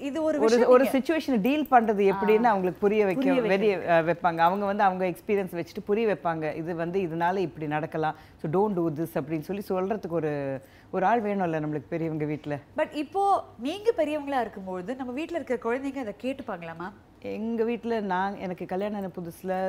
இது 0.09 0.19
ஒரு 0.29 0.39
ஒரு 0.47 0.57
ஒரு 0.75 0.85
சுச்சுவேஷனை 0.95 1.39
டீல் 1.45 1.67
பண்றது 1.73 2.03
எப்படின்னு 2.13 2.51
அவங்களுக்கு 2.51 2.83
புரிய 2.85 3.05
வைக்க 3.09 3.35
வெளிய 3.53 3.77
வைப்பாங்க. 4.09 4.41
அவங்க 4.49 4.65
வந்து 4.71 4.85
அவங்க 4.87 5.05
எக்ஸ்பீரியன்ஸ் 5.13 5.55
வச்சுட்டு 5.59 5.83
புரிய 5.91 6.07
வைப்பாங்க. 6.11 6.55
இது 6.61 6.75
வந்து 6.83 6.99
இதனால 7.07 7.37
இப்படி 7.49 7.67
நடக்கலாம். 7.77 8.19
ஸோ 8.41 8.49
டோன்ட் 8.57 8.79
டூ 8.79 8.85
திஸ் 8.99 9.17
அப்படின்னு 9.21 9.49
சொல்லி 9.51 9.65
சொல்றதுக்கு 9.73 10.19
ஒரு 10.21 10.33
ஒரு 10.97 11.07
ஆள் 11.11 11.23
வேணும்ல 11.29 11.61
நம்மளுக்கு 11.65 11.93
பெரியவங்க 11.95 12.27
வீட்ல. 12.33 12.57
பட் 12.81 12.95
இப்போ 13.05 13.23
நீங்க 13.69 13.91
பெரியவங்களா 14.01 14.43
இருக்கும்பொழுது 14.47 14.99
நம்ம 15.01 15.15
வீட்ல 15.21 15.39
இருக்கிற 15.39 15.59
குழந்தைங்க 15.67 16.03
அதை 16.07 16.15
கேட்டுப்பாங்களா 16.27 16.75
மேம் 16.83 16.99
எங்கள் 17.29 17.67
வீட்டில் 17.69 18.07
நான் 18.11 18.37
எனக்கு 18.45 18.65
கல்யாணம் 18.67 18.99
ஆன 18.99 19.09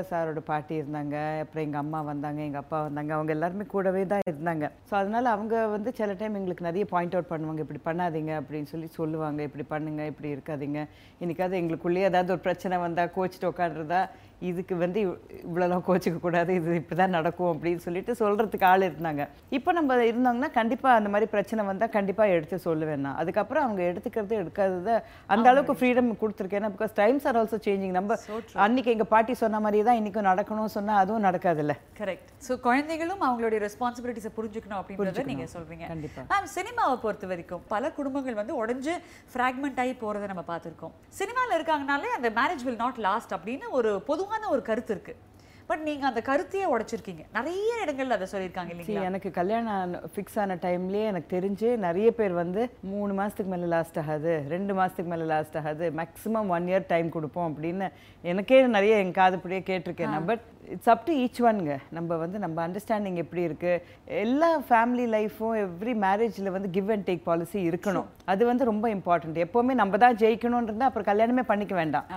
சாரோட 0.09 0.41
பாட்டி 0.49 0.73
இருந்தாங்க. 0.81 1.15
அப்புறம் 1.43 1.63
எங்கள் 1.65 1.81
அம்மா 1.81 1.99
வந்தாங்க 2.09 2.39
எங்கள் 2.45 2.61
அப்பா 2.61 2.77
வந்தாங்க. 2.85 3.11
அவங்க 3.17 3.31
எல்லாருமே 3.35 3.65
கூடவே 3.73 4.03
தான் 4.11 4.23
இருந்தாங்க. 4.31 4.65
ஸோ 4.89 4.93
அதனால் 4.99 5.33
அவங்க 5.33 5.67
வந்து 5.73 5.91
சில 5.97 6.13
டைம் 6.19 6.37
எங்களுக்கு 6.39 6.67
நிறைய 6.67 6.85
பாயிண்ட் 6.93 7.15
அவுட் 7.15 7.31
பண்ணுவாங்க. 7.33 7.65
இப்படி 7.65 7.81
பண்ணாதீங்க 7.89 8.33
அப்படின்னு 8.41 8.71
சொல்லி 8.73 8.87
சொல்லுவாங்க. 8.99 9.41
இப்படி 9.49 9.65
பண்ணுங்க 9.73 10.05
இப்படி 10.11 10.29
இருக்காதீங்க. 10.35 10.81
இன்றைக்காவது 11.23 11.59
எங்களுக்குள்ளேயே 11.61 12.09
ஏதாவது 12.11 12.33
ஒரு 12.35 12.43
பிரச்சனை 12.47 12.77
வந்தால் 12.85 13.13
கோச்சிட்டு 13.17 13.51
உட்காடுறதா 13.51 14.01
இதுக்கு 14.41 14.75
வந்து 14.75 14.99
இவ்- 15.05 15.17
இவ்வளோலாம் 15.41 15.83
கோச்சிக்க 15.87 16.19
கூடாது 16.19 16.51
இது 16.53 16.75
இப்படி 16.75 16.99
தான் 16.99 17.09
நடக்கும் 17.09 17.51
அப்படின்னு 17.51 17.75
சொல்லிட்டு 17.77 18.11
சொல்றதுக்கு 18.13 18.65
ஆள் 18.65 18.81
இருந்தாங்க. 18.81 19.23
இப்போ 19.49 19.71
நம்ம 19.71 19.95
இருந்தாங்கன்னா 20.03 20.51
கண்டிப்பா 20.51 20.93
அந்த 20.93 21.09
மாதிரி 21.09 21.29
பிரச்சனை 21.29 21.65
வந்தா 21.65 21.87
கண்டிப்பா 21.87 22.25
எடுத்து 22.35 22.59
சொல்லுவேன் 22.65 22.95
நான். 22.97 23.15
அதுக்கப்புறம் 23.15 23.63
அவங்க 23.63 23.81
எடுத்துக்கிறது 23.83 24.35
எடுக்காதது 24.41 24.95
அந்த 25.27 25.49
அளவுக்கு 25.49 25.75
ஃப்ரீடம் 25.79 26.09
கொடுத்துருக்கேன். 26.21 26.69
Because 26.75 26.93
times 26.93 27.27
are 27.27 27.37
also 27.37 27.59
changing 27.65 27.91
நம்ம 27.91 28.17
அன்னைக்கு 28.65 28.91
எங்க 28.91 29.03
பாட்டி 29.05 29.33
சொன்ன 29.33 29.59
மாதிரி 29.59 29.83
தான் 29.83 29.99
இன்னைக்கும் 29.99 30.29
நடக்கணும் 30.31 30.73
சொன்னா 30.75 30.95
அதுவும் 30.95 31.23
நடக்காதுல்ல. 31.23 31.75
கரெக்ட் 31.99 32.29
ஸோ 32.47 32.59
குழந்தைகளும் 32.59 33.21
அவங்களுடைய 33.21 33.59
ரெஸ்பான்சிபிலிட்டிஸை 33.65 34.31
புரிஞ்சுக்கணும் 34.37 34.79
அப்படின்றத 34.79 35.25
நீங்க 35.25 35.47
சொல்றீங்க. 35.53 35.85
கண்டிப்பா. 35.87 36.21
மேம் 36.31 36.49
சினிமாவை 36.55 36.95
பொறுத்த 36.97 37.27
வரைக்கும் 37.27 37.63
பல 37.67 37.91
குடும்பங்கள் 37.91 38.39
வந்து 38.41 38.55
உடைஞ்சு 38.57 38.95
ஃப்ராக்மெண்ட் 39.33 39.79
ஆகி 39.79 39.95
போறதை 40.01 40.27
நம்ம 40.27 40.45
பார்த்திருக்கோம். 40.47 40.93
சினிமாவில் 41.19 41.57
இருக்காங்கனாலே 41.57 42.11
அந்த 42.17 42.29
மேரேஜ் 42.31 42.63
வில் 42.63 42.81
நாட் 42.83 43.01
லாஸ்ட் 43.01 43.33
அப்படின்னு 43.33 43.69
ஒரு 43.71 43.89
பொதுவான 44.31 44.51
ஒரு 44.55 44.63
கருத்து 44.67 44.93
இருக்கு. 44.95 45.13
பட் 45.69 45.83
நீங்க 45.87 46.03
அந்த 46.07 46.21
கருத்தையே 46.27 46.65
உடைச்சிருக்கீங்க. 46.73 47.23
நிறைய 47.35 47.71
இடங்கள்ல 47.83 48.15
அதை 48.17 48.27
சொல்லியிருக்காங்க 48.31 48.71
இல்லைங்களா? 48.73 49.03
எனக்கு 49.09 49.29
கல்யாணம் 49.37 49.93
ஃபிக்ஸ் 50.13 50.37
ஆன 50.41 50.55
டைம்லயே 50.65 51.03
எனக்கு 51.11 51.29
தெரிஞ்சு 51.35 51.69
நிறைய 51.85 52.07
பேர் 52.19 52.33
வந்து 52.39 52.61
மூணு 52.91 53.11
மாசத்துக்கு 53.19 53.51
மேல 53.53 53.69
லாஸ்ட் 53.75 53.99
ஆகாது 54.01 54.33
ரெண்டு 54.53 54.73
மாசத்துக்கு 54.79 55.11
மேல 55.13 55.27
லாஸ்ட் 55.33 55.57
ஆகாது 55.61 55.87
மேக்ஸிமம் 55.99 56.51
ஒன் 56.55 56.67
இயர் 56.71 56.89
டைம் 56.93 57.09
கொடுப்போம் 57.15 57.49
அப்படின்னு 57.51 57.87
எனக்கே 58.33 58.59
நிறைய 58.77 59.03
என் 59.03 59.17
காதுப்படியே 59.21 59.61
கேட்டிருக்கேன் 59.69 60.27
but 60.31 60.45
it's 60.73 60.89
up 60.93 61.05
to 61.07 61.13
each 61.23 61.39
ஒன்ங்க 61.49 61.75
நம்ம 61.97 62.17
வந்து 62.23 62.37
நம்ம 62.43 62.57
அண்டர்ஸ்டாண்டிங் 62.67 63.17
எப்படி 63.23 63.41
இருக்கு? 63.47 63.71
எல்லா 64.23 64.49
ஃபேமிலி 64.69 65.05
லைஃப்பும் 65.15 65.55
எவ்ரி 65.63 65.93
மேரேஜில் 66.05 66.53
வந்து 66.55 66.69
கிவ் 66.75 66.91
அண்ட் 66.95 67.05
டேக் 67.09 67.23
பாலிசி 67.29 67.59
இருக்கணும். 67.69 68.07
அது 68.33 68.41
வந்து 68.51 68.69
ரொம்ப 68.71 68.85
இம்பார்ட்டன்ட் 68.95 69.39
எப்போவுமே 69.45 69.75
நம்ம 69.81 69.97
தான் 70.03 70.17
ஜெயிக்கணும்னு 70.23 70.69
இருந்தா 70.69 70.89
அப்புறம் 70.89 71.09
கல்யாணமே 71.11 71.45
பண்ணிக்க 71.51 71.75
வேண்டாம். 71.81 72.07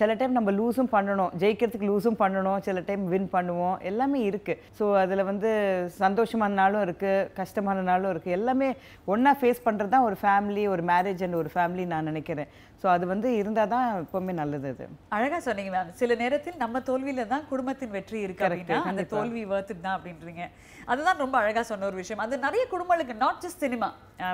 சில 0.00 0.14
டைம் 0.18 0.36
நம்ம 0.38 0.50
லூஸும் 0.58 0.90
பண்ணணும். 0.96 1.30
ஜெயிக்கிறதுக்கு 1.42 1.86
லூஸும் 1.90 2.20
பண்ணணும். 2.22 2.58
சில 2.66 2.80
டைம் 2.88 3.04
வின் 3.12 3.30
பண்ணுவோம். 3.36 3.76
எல்லாமே 3.90 4.18
இருக்கு. 4.30 4.54
ஸோ 4.78 4.84
அதில் 5.02 5.28
வந்து 5.30 5.50
சந்தோஷமான 6.02 6.58
நாளும் 6.62 6.84
இருக்கு 6.86 7.12
கஷ்டமான 7.40 7.82
நாளும் 7.90 8.12
இருக்கு. 8.14 8.30
எல்லாமே 8.38 8.68
ஒண்ணா 9.14 9.32
ஃபேஸ் 9.40 9.64
பண்ணுறது 9.66 9.92
தான் 9.94 10.06
ஒரு 10.08 10.18
ஃபேமிலி 10.22 10.64
ஒரு 10.74 10.84
மேரேஜ் 10.92 11.24
அண்ட் 11.26 11.40
ஒரு 11.42 11.50
ஃபேமிலி 11.54 11.86
நான் 11.92 12.08
நினைக்கிறேன். 12.10 12.50
ஸோ 12.82 12.86
அது 12.94 13.04
வந்து 13.12 13.28
இருந்தால் 13.40 13.70
தான் 13.72 13.86
எப்போவுமே 14.02 14.32
நல்லது 14.40 14.68
அது. 14.74 14.84
அழகா 15.16 15.38
சொன்னீங்க 15.46 15.70
மேம். 15.74 15.88
சில 16.00 16.14
நேரத்தில் 16.22 16.60
நம்ம 16.64 16.80
தோல்வியில 16.88 17.26
தான் 17.32 17.46
குடும்பத்தின் 17.52 17.94
வெற்றி 17.96 18.18
இருக்கு 18.26 18.44
அப்படின்னா 18.46 18.78
அந்த. 18.90 19.04
தோல்வி 19.14 19.42
worth 19.52 19.72
தான் 19.86 19.96
அப்படின்றீங்க. 19.96 20.44
அதுதான் 20.92 21.22
ரொம்ப 21.24 21.36
அழகா 21.42 21.62
சொன்ன 21.70 21.86
ஒரு 21.90 21.98
விஷயம். 22.02 22.22
அது 22.24 22.34
நிறைய 22.46 22.62
குடும்பங்களுக்கு 22.74 23.16
நாட் 23.24 23.40
ஜஸ்ட் 23.44 23.64
சினிமா 23.64 23.88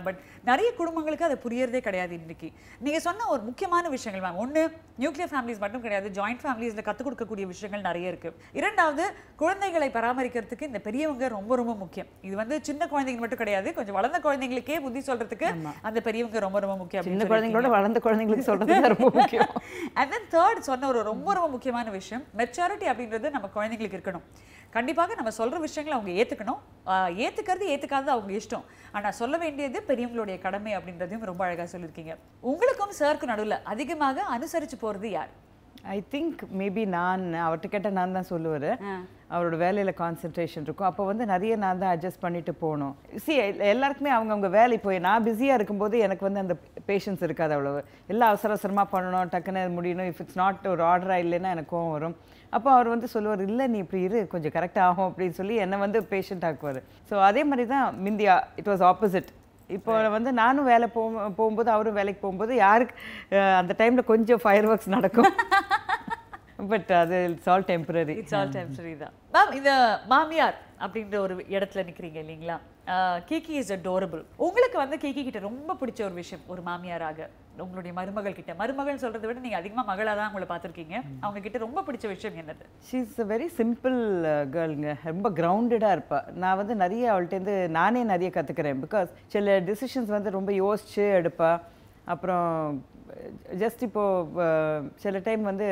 பட் 0.07 0.19
நிறைய 0.49 0.69
குடும்பங்களுக்கு 0.81 1.27
அது 1.29 1.37
புரியறதே 1.45 1.81
கிடையாது 1.87 2.13
இன்னைக்கு. 2.21 2.49
நீங்க 2.85 2.99
சொன்ன 3.07 3.27
ஒரு 3.35 3.43
முக்கியமான 3.49 3.89
விஷயங்கள் 3.95 4.25
மேம் 4.27 4.39
ஒண்ணு 4.45 4.63
நியூக்ளியர் 5.03 5.33
ஃபேமிலிஸ் 5.33 5.63
மட்டும் 5.65 5.83
கிடையாது 5.87 6.09
ஜாயிண்ட் 6.19 6.43
ஃபேமிலிஸ்ல 6.45 6.85
கத்துக் 6.87 7.07
கொடுக்கக்கூடிய 7.09 7.47
விஷயங்கள் 7.53 7.85
நிறைய 7.89 8.13
இருக்கு. 8.13 8.31
இரண்டாவது 8.61 9.05
குழந்தைகளை 9.43 9.89
பராமரிக்கிறதுக்கு 9.97 10.69
இந்த 10.71 10.81
பெரியவங்க 10.87 11.29
ரொம்ப 11.37 11.53
ரொம்ப 11.61 11.75
முக்கியம். 11.83 12.09
இது 12.29 12.35
வந்து 12.43 12.59
சின்ன 12.69 12.89
குழந்தைங்க 12.93 13.23
மட்டும் 13.25 13.43
கிடையாது 13.43 13.69
கொஞ்சம் 13.79 13.99
வளர்ந்த 13.99 14.21
குழந்தைங்களுக்கே 14.27 14.79
புத்தி 14.87 15.03
சொல்றதுக்கு 15.11 15.51
அந்த 15.89 15.99
பெரியவங்க 16.09 16.45
ரொம்ப 16.47 16.61
ரொம்ப 16.67 16.77
முக்கியம் 16.83 17.07
சின்ன. 17.09 17.29
குழந்தைங்களோட 17.33 17.71
வளர்ந்த 17.77 18.01
குழந்தைங்களுக்கு 18.07 18.49
சொல்றது 18.51 18.75
தான் 18.81 18.93
ரொம்ப 18.97 19.11
முக்கியம். 19.19 19.53
அண்ட் 19.99 20.13
தென் 20.15 20.29
தேர்ட் 20.37 20.69
சொன்ன 20.71 20.89
ஒரு 20.95 21.03
ரொம்ப 21.13 21.29
ரொம்ப 21.39 21.51
முக்கியமான 21.57 21.91
விஷயம் 22.01 22.25
மெச்சாரிட்டி 22.43 22.89
அப்படின்றது 22.95 23.37
நம்ம 23.37 23.51
குழந்தைங்களுக்கு 23.59 23.99
இருக்கணும். 24.01 24.27
கண்டிப்பாக 24.77 25.15
நம்ம 25.19 25.31
சொல்ற 25.39 25.57
விஷயங்களை 25.67 25.95
அவங்க 25.97 26.13
ஏத்துக்கணும். 26.21 26.61
ஆஹ் 26.93 27.11
ஏத்துக்கிறது 27.25 27.65
ஏத்துக்காதது 27.75 28.13
அவங்க 28.15 28.33
இஷ்டம். 28.41 28.67
ஆனா 28.97 29.11
சொல்ல 29.21 29.37
வேண்டியது 29.45 29.81
பெரியவங்களுடைய 29.89 30.39
கடமை 30.47 30.73
அப்படின்றதையும் 30.77 31.31
ரொம்ப 31.31 31.45
அழகா 31.47 31.67
சொல்லியிருக்கீங்க. 31.75 32.15
உங்களுக்கும் 32.53 32.99
சாருக்கு 33.01 33.33
நடுவுல 33.33 33.59
அதிகமாக 33.75 34.27
அனுசரிச்சு 34.37 34.79
போறது 34.85 35.11
யார்? 35.19 35.33
ஐ 35.95 35.97
திங்க் 36.13 36.43
மேபி 36.61 36.83
நான் 36.99 37.25
அவர்கிட்ட 37.45 37.69
கேட்டால் 37.73 37.97
நான் 37.99 38.17
தான் 38.19 38.31
சொல்லுவார். 38.33 38.71
அவரோட 39.35 39.57
வேலையில் 39.65 39.99
கான்சென்ட்ரேஷன் 40.01 40.65
இருக்கும். 40.67 40.89
அப்போ 40.91 41.03
வந்து 41.11 41.25
நிறைய 41.33 41.55
நான் 41.65 41.81
தான் 41.83 41.93
அட்ஜஸ்ட் 41.95 42.23
பண்ணிட்டு 42.25 42.53
போகணும். 42.63 42.95
சி 43.25 43.33
எல்லாருக்குமே 43.73 44.13
அவங்கவுங்க 44.17 44.51
வேலை 44.59 44.77
இப்போ 44.79 44.93
நான் 45.09 45.27
பிஸியாக 45.29 45.59
இருக்கும்போது 45.59 45.99
எனக்கு 46.07 46.27
வந்து 46.29 46.43
அந்த 46.45 46.57
பேஷன்ஸ் 46.89 47.23
இருக்காது 47.27 47.53
அவ்வளவு. 47.57 47.81
எல்லாம் 48.13 48.31
அவசர 48.33 48.51
அவசரமாக 48.55 48.89
பண்ணணும் 48.95 49.31
டக்குன்னு 49.35 49.63
முடியணும். 49.79 50.09
இஃப் 50.13 50.21
இட்ஸ் 50.25 50.41
நாட் 50.43 50.67
ஒரு 50.75 50.85
ஆர்டராக 50.91 51.25
இல்லைன்னா 51.27 51.53
எனக்கு 51.57 51.73
கோவம் 51.77 51.95
வரும். 51.97 52.17
அப்போ 52.57 52.69
அவர் 52.75 52.93
வந்து 52.95 53.09
சொல்லுவார் 53.15 53.47
இல்லை 53.49 53.65
நீ 53.75 53.79
இப்படி 53.85 54.03
இரு. 54.09 54.21
கொஞ்சம் 54.35 54.55
கரெக்ட் 54.57 54.83
ஆகும் 54.89 55.09
அப்படின்னு 55.09 55.37
சொல்லி 55.41 55.55
என்னை 55.65 55.79
வந்து 55.87 56.01
பேஷண்ட் 56.13 56.47
ஆக்குவார். 56.51 56.81
ஸோ 57.11 57.17
அதே 57.31 57.45
மாதிரி 57.51 57.67
தான் 57.75 57.89
மிந்தியா 58.09 58.37
இட் 58.61 58.71
வாஸ் 58.73 58.85
ஆப்போசிட் 58.91 59.31
இப்போ 59.77 59.93
வந்து 60.15 60.31
நானும் 60.41 60.69
வேலை 60.73 60.87
போகும் 60.97 61.35
போகும்போது 61.39 61.71
அவரும் 61.75 61.99
வேலைக்கு 61.99 62.21
போகும்போது 62.25 62.55
யாருக்கு 62.65 62.95
அந்த 63.61 63.73
டைமில் 63.81 64.11
கொஞ்சம் 64.13 64.43
ஃபயர் 64.45 64.69
ஒர்க்ஸ் 64.73 64.95
நடக்கும். 64.97 65.33
பட் 66.73 66.93
அது 67.03 67.17
it's 67.31 67.49
all 67.55 67.67
temporary 67.73 68.17
it's 68.21 68.37
all 68.41 68.55
time 68.57 68.71
தான். 69.05 69.15
மேம் 69.35 69.53
இந்த 69.61 69.73
மாமியார் 70.13 70.59
அப்படின்ற 70.85 71.17
ஒரு 71.27 71.35
இடத்துல 71.57 71.83
நிக்கிறீங்க 71.89 72.19
இல்லைங்களா? 72.25 72.57
Kiki 73.29 73.55
is 73.61 73.73
adorable. 73.77 74.23
உங்களுக்கு 74.47 74.77
வந்து 74.83 74.97
கிகி 75.05 75.23
கிட்ட 75.27 75.41
ரொம்ப 75.49 75.77
பிடிச்ச 75.81 76.01
ஒரு 76.09 76.17
விஷயம் 76.21 76.43
ஒரு 76.53 76.63
மாமியாராக 76.69 77.29
உங்களுடைய 77.65 77.93
மருமகள் 77.99 78.37
கிட்ட. 78.39 78.53
மருமகள் 78.61 79.01
சொல்றதை 79.03 79.27
விட 79.29 79.43
நீங்க 79.45 79.59
அதிகமா 79.61 79.83
மகளா 79.91 80.13
தான் 80.19 80.29
உங்களை 80.31 80.47
பார்த்திருக்கீங்க. 80.51 80.97
அவங்க 81.25 81.41
கிட்ட 81.45 81.59
ரொம்ப 81.65 81.83
பிடிச்ச 81.87 82.07
விஷயம் 82.15 82.39
என்னது? 82.43 82.65
ஷீஸ் 82.89 83.15
அ 83.25 83.27
வெரி 83.33 83.49
சிம்பிள் 83.61 83.99
கேர்ளுங்க 84.57 84.91
ரொம்ப 85.11 85.31
கிரவுண்டடாக 85.39 85.97
இருப்பா. 85.97 86.21
நான் 86.43 86.59
வந்து 86.61 86.75
நிறைய 86.85 87.05
அவள்கிட்டேருந்து 87.13 87.57
நானே 87.79 88.03
நிறைய 88.13 88.31
கற்றுக்கிறேன் 88.37 88.83
பிகாஸ் 88.87 89.13
சில 89.35 89.57
டிசிஷன்ஸ் 89.71 90.15
வந்து 90.17 90.37
ரொம்ப 90.39 90.53
யோசிச்சு 90.63 91.07
எடுப்பா. 91.21 91.53
அப்புறம் 92.15 92.49
ஜஸ்ட் 93.63 93.83
இப்போது 93.89 94.49
சில 95.05 95.19
டைம் 95.29 95.43
வந்து 95.51 95.69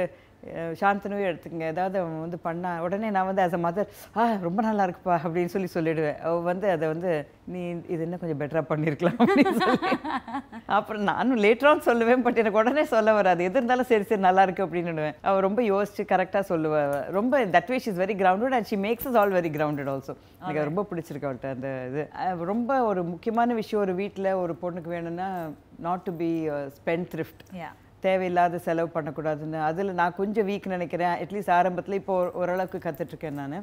சாந்தனுவே 0.80 1.24
எடுத்துக்கங்க. 1.30 1.66
ஏதாவது 1.74 1.96
அவன் 2.00 2.22
வந்து 2.24 2.38
பண்ணா 2.46 2.70
உடனே 2.84 3.08
நான் 3.16 3.28
வந்து 3.30 3.42
ஆஸ் 3.44 3.56
அ 3.58 3.60
மதர் 3.66 3.90
ஆ 4.20 4.22
ரொம்ப 4.46 4.60
நல்லா 4.68 4.84
இருக்குப்பா 4.86 5.16
அப்படின்னு 5.24 5.52
சொல்லி 5.54 5.68
சொல்லிடுவேன். 5.74 6.18
அவள் 6.28 6.48
வந்து 6.50 6.66
அதை 6.74 6.86
வந்து 6.92 7.10
நீ 7.52 7.60
இது 7.94 8.00
என்ன 8.06 8.18
கொஞ்சம் 8.22 8.40
பெட்டராக 8.40 8.66
பண்ணியிருக்கலாம் 8.70 9.18
அப்படின்னு 9.24 9.54
சொல்லி. 9.64 9.90
அப்புறம் 10.78 11.04
நானும் 11.10 11.42
லேட்டராக 11.44 11.86
சொல்லுவேன் 11.88 12.24
பட் 12.26 12.40
எனக்கு 12.42 12.60
உடனே 12.62 12.84
சொல்ல 12.94 13.12
வராது. 13.18 13.44
எது 13.48 13.58
இருந்தாலும் 13.60 13.88
சரி 13.90 14.06
சரி 14.10 14.24
நல்லா 14.28 14.44
இருக்கு 14.46 14.66
அப்படின்னு 14.66 15.06
அவள் 15.28 15.46
ரொம்ப 15.48 15.62
யோசிச்சு 15.72 16.04
கரெக்டாக 16.12 16.44
சொல்லுவா. 16.52 16.80
ரொம்ப 17.18 17.44
that 17.56 17.70
way 17.72 17.78
is 17.82 18.00
very 18.02 18.16
grounded 18.22 18.56
and 18.58 18.70
she 18.72 18.78
makes 18.86 19.06
is 19.10 19.18
all 19.22 19.36
very 19.38 19.52
grounded 19.58 19.90
also 19.94 20.16
எனக்கு 20.48 20.68
ரொம்ப 20.70 20.84
பிடிச்சிருக்கு 20.90 21.28
அவள்கிட்ட 21.28 21.50
அந்த 21.56 21.70
இது. 21.90 22.04
ரொம்ப 22.52 22.80
ஒரு 22.90 23.02
முக்கியமான 23.12 23.54
விஷயம் 23.60 23.84
ஒரு 23.84 23.94
வீட்டில் 24.02 24.30
ஒரு 24.42 24.56
பொண்ணுக்கு 24.64 24.90
வேணும்னா 24.96 25.30
not 25.88 26.04
to 26.08 26.14
be 26.24 26.32
spend 26.78 27.08
thrift 27.14 27.44
தேவையில்லாத 28.06 28.60
செலவு 28.66 28.88
பண்ணக்கூடாதுன்னு. 28.96 29.60
அதில் 29.68 29.98
நான் 30.00 30.18
கொஞ்சம் 30.20 30.48
வீக் 30.50 30.74
நினைக்கிறேன். 30.74 31.14
அட்லீஸ்ட் 31.22 31.54
ஆரம்பத்தில் 31.58 32.00
இப்போ 32.00 32.16
ஓரளவுக்கு 32.40 32.78
கற்றுட்ருக்கேன் 32.86 33.40
நான். 33.42 33.56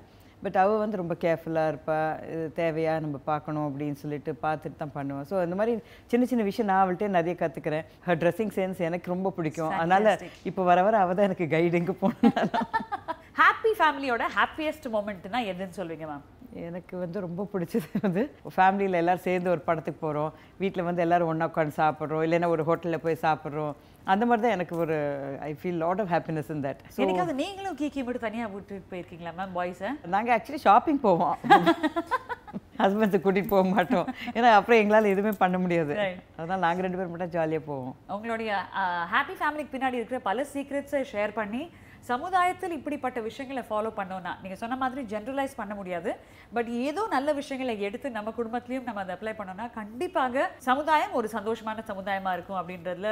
பட் 0.43 0.57
அவள் 0.61 0.81
வந்து 0.81 0.99
ரொம்ப 1.01 1.13
கேர்ஃபுல்லாக 1.23 1.71
இருப்பா. 1.71 1.97
இது 2.33 2.45
தேவையா? 2.59 2.93
நம்ம 3.05 3.17
பார்க்கணும் 3.31 3.65
அப்படின்னு 3.69 3.97
சொல்லிட்டு 4.03 4.31
பார்த்துட்டு 4.45 4.77
தான் 4.81 4.93
பண்ணுவேன் 4.97 5.27
ஸோ 5.31 5.35
இந்த 5.47 5.55
மாதிரி 5.59 5.73
சின்ன 6.11 6.25
சின்ன 6.31 6.43
விஷயம் 6.49 6.69
நான் 6.69 6.81
அவள்கிட்ட 6.83 7.09
நிறைய 7.17 7.33
கற்றுக்கிறேன் 7.41 7.85
ஹர் 8.07 8.19
ட்ரெஸ்ஸிங் 8.21 8.53
சென்ஸ் 8.57 8.79
எனக்கு 8.89 9.13
ரொம்ப 9.15 9.31
பிடிக்கும். 9.37 9.73
அதனால் 9.81 10.09
இப்போ 10.51 10.63
வர 10.69 10.79
வர 10.87 10.97
அவள் 11.03 11.17
தான் 11.19 11.29
எனக்கு 11.29 11.47
கைடு 11.55 11.79
எங்கே 11.81 11.95
போகணும் 12.03 12.39
ஹாப்பி 13.41 13.71
ஃபேமிலியோட 13.79 14.23
ஹாப்பியஸ்ட் 14.37 14.87
மொமெண்ட்னா 14.95 15.41
எதுன்னு 15.51 15.77
சொல்வீங்க 15.81 16.07
மேம் 16.11 16.25
எனக்கு 16.69 16.95
வந்து 17.03 17.17
ரொம்ப 17.25 17.41
பிடிச்சது 17.51 17.87
வந்து 18.05 18.21
ஃபேமிலியில் 18.55 18.99
எல்லாரும் 19.01 19.25
சேர்ந்து 19.27 19.53
ஒரு 19.53 19.61
படத்துக்கு 19.67 19.99
போகிறோம் 20.05 20.31
வீட்டில் 20.61 20.87
வந்து 20.87 21.03
எல்லாரும் 21.05 21.29
ஒன்றா 21.31 21.47
உட்காந்து 21.51 21.79
சாப்பிட்றோம். 21.83 22.23
இல்லைன்னா 22.27 22.47
ஒரு 22.55 22.63
ஹோட்டலில் 22.69 23.03
போய் 23.05 23.23
சாப்பிட்றோம். 23.27 23.73
அந்த 24.13 24.23
மாதிரி 24.27 24.43
தான் 24.45 24.55
எனக்கு 24.57 24.75
ஒரு 24.83 24.97
I 25.49 25.51
feel 25.61 25.79
lot 25.85 26.01
of 26.03 26.11
happiness 26.15 26.51
in 26.55 26.63
that 26.67 26.81
so 26.95 27.01
எனக்காவது 27.05 27.35
நீங்களும் 27.43 27.79
கீக்கி 27.81 28.03
மட்டும் 28.07 28.27
தனியா 28.27 28.47
விட்டுட்டு 28.55 28.89
போயிருக்கீங்களா 28.93 29.33
மேம் 29.39 29.55
பாய்ஸை 29.59 29.91
நாங்கள் 30.15 30.35
ஆக்சுவலி 30.37 30.61
ஷாப்பிங் 30.67 31.01
போவோம். 31.07 31.35
ஹஸ்பண்ட்ஸை 32.81 33.19
கூட்டிகிட்டு 33.23 33.53
போக 33.53 33.63
மாட்டோம். 33.73 34.07
ஏன்னா 34.35 34.49
அப்புறம் 34.57 34.79
எங்களால் 34.81 35.11
எதுவுமே 35.13 35.33
பண்ண 35.41 35.55
முடியாது. 35.63 35.93
அதனால் 36.37 36.63
நாங்கள் 36.65 36.85
ரெண்டு 36.85 36.99
பேரும் 36.99 37.13
மட்டும் 37.13 37.33
ஜாலியாக 37.35 37.63
போவோம். 37.69 37.93
உங்களுடைய 38.15 38.51
ஹாப்பி 39.13 39.35
ஃபேமிலிக்கு 39.39 39.73
பின்னாடி 39.75 39.99
இருக்கிற 39.99 40.19
பல 40.29 40.45
சீக்ரெட்ஸை 40.53 41.01
ஷேர் 41.13 41.33
பண்ணி 41.39 41.63
சமுதாயத்தில் 42.09 42.75
இப்படிப்பட்ட 42.77 43.19
விஷயங்களை 43.27 43.61
ஃபாலோ 43.69 43.89
பண்ணோம்னா 43.97 44.33
நீங்க 44.41 44.57
சொன்ன 44.61 44.75
மாதிரி 44.83 45.01
ஜென்ரலைஸ் 45.13 45.57
பண்ண 45.59 45.73
முடியாது. 45.79 46.11
பட் 46.55 46.69
ஏதோ 46.85 47.01
நல்ல 47.15 47.29
விஷயங்களை 47.39 47.73
எடுத்து 47.87 48.07
நம்ம 48.17 48.33
குடும்பத்திலயும் 48.37 48.87
நம்ம 48.89 49.01
அதை 49.03 49.13
அப்ளை 49.17 49.33
பண்ணோம்னா 49.39 49.67
கண்டிப்பாக 49.79 50.45
சமுதாயம் 50.69 51.15
ஒரு 51.19 51.29
சந்தோஷமான 51.35 51.83
சமுதாயமா 51.91 52.33
இருக்கும் 52.37 52.59
அப்படின்றதுல 52.61 53.11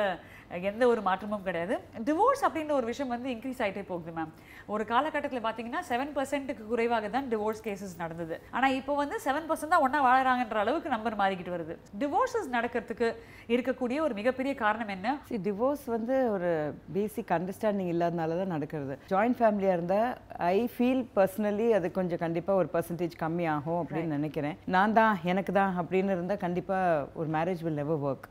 எந்த 0.70 0.84
ஒரு 0.92 1.02
மாற்றமும் 1.08 1.46
கிடையாது. 1.48 1.76
டிவோர்ஸ் 2.08 2.44
அப்படின்ற 2.48 2.74
ஒரு 2.80 2.88
விஷயம் 2.92 3.12
வந்து 3.16 3.30
இன்க்ரீஸ் 3.36 3.62
ஆயிட்டே 3.64 3.84
போகுது 3.92 4.12
மேம் 4.18 4.32
ஒரு 4.74 4.84
காலகட்டத்தில் 4.92 5.44
பார்த்தீங்கன்னா 5.46 5.82
செவன் 5.90 6.14
பர்சன்ட்டுக்கு 6.18 6.64
குறைவாக 6.72 7.10
தான் 7.16 7.28
டிவோர்ஸ் 7.32 7.64
கேசஸ் 7.68 7.96
நடந்தது. 8.04 8.36
ஆனா 8.58 8.68
இப்போ 8.80 8.96
வந்து 9.02 9.18
செவன் 9.26 9.48
பர்சன்ட் 9.50 9.74
தான் 9.76 9.86
ஒன்றா 9.88 10.02
வாழறாங்கன்ற 10.08 10.60
அளவுக்கு 10.64 10.94
நம்பர் 10.96 11.20
மாறிக்கிட்டு 11.22 11.56
வருது. 11.56 11.76
டிவோர்ஸஸ் 12.04 12.50
நடக்கிறதுக்கு 12.58 13.10
இருக்கக்கூடிய 13.56 13.98
ஒரு 14.08 14.14
மிகப்பெரிய 14.20 14.54
காரணம் 14.64 14.94
என்ன? 14.98 15.16
சி 15.30 15.40
டிவோர்ஸ் 15.48 15.86
வந்து 15.96 16.16
ஒரு 16.36 16.52
பேசிக் 16.98 17.34
அண்டர்ஸ்டாண்டிங் 17.38 17.92
இல்லாதனால 17.96 18.38
தான் 18.42 18.54
நடக்கிறது. 18.56 18.96
ஜாயிண்ட் 19.14 19.40
ஃபேமிலியாக 19.42 19.78
இருந்தால் 19.80 20.10
ஐ 20.54 20.58
ஃபீல் 20.76 21.04
பர்சனலி 21.18 21.68
அது 21.80 21.90
கொஞ்சம் 22.00 22.24
கண்டிப்பாக 22.26 22.62
ஒரு 22.64 22.70
பர்சன்டேஜ் 22.76 23.16
கம்மியாகும் 23.24 23.82
அப்படின்னு 23.84 24.18
நினைக்கிறேன். 24.20 24.58
நான் 24.78 24.98
தான் 25.02 25.16
எனக்கு 25.34 25.54
தான் 25.60 25.76
அப்படின்னு 25.82 26.16
இருந்தால் 26.18 26.44
கண்டிப்பாக 26.46 27.06
ஒரு 27.22 27.30
மேரேஜ் 27.38 27.64
வில் 27.68 27.80
நெவர் 27.82 28.04
ஒர்க் 28.10 28.28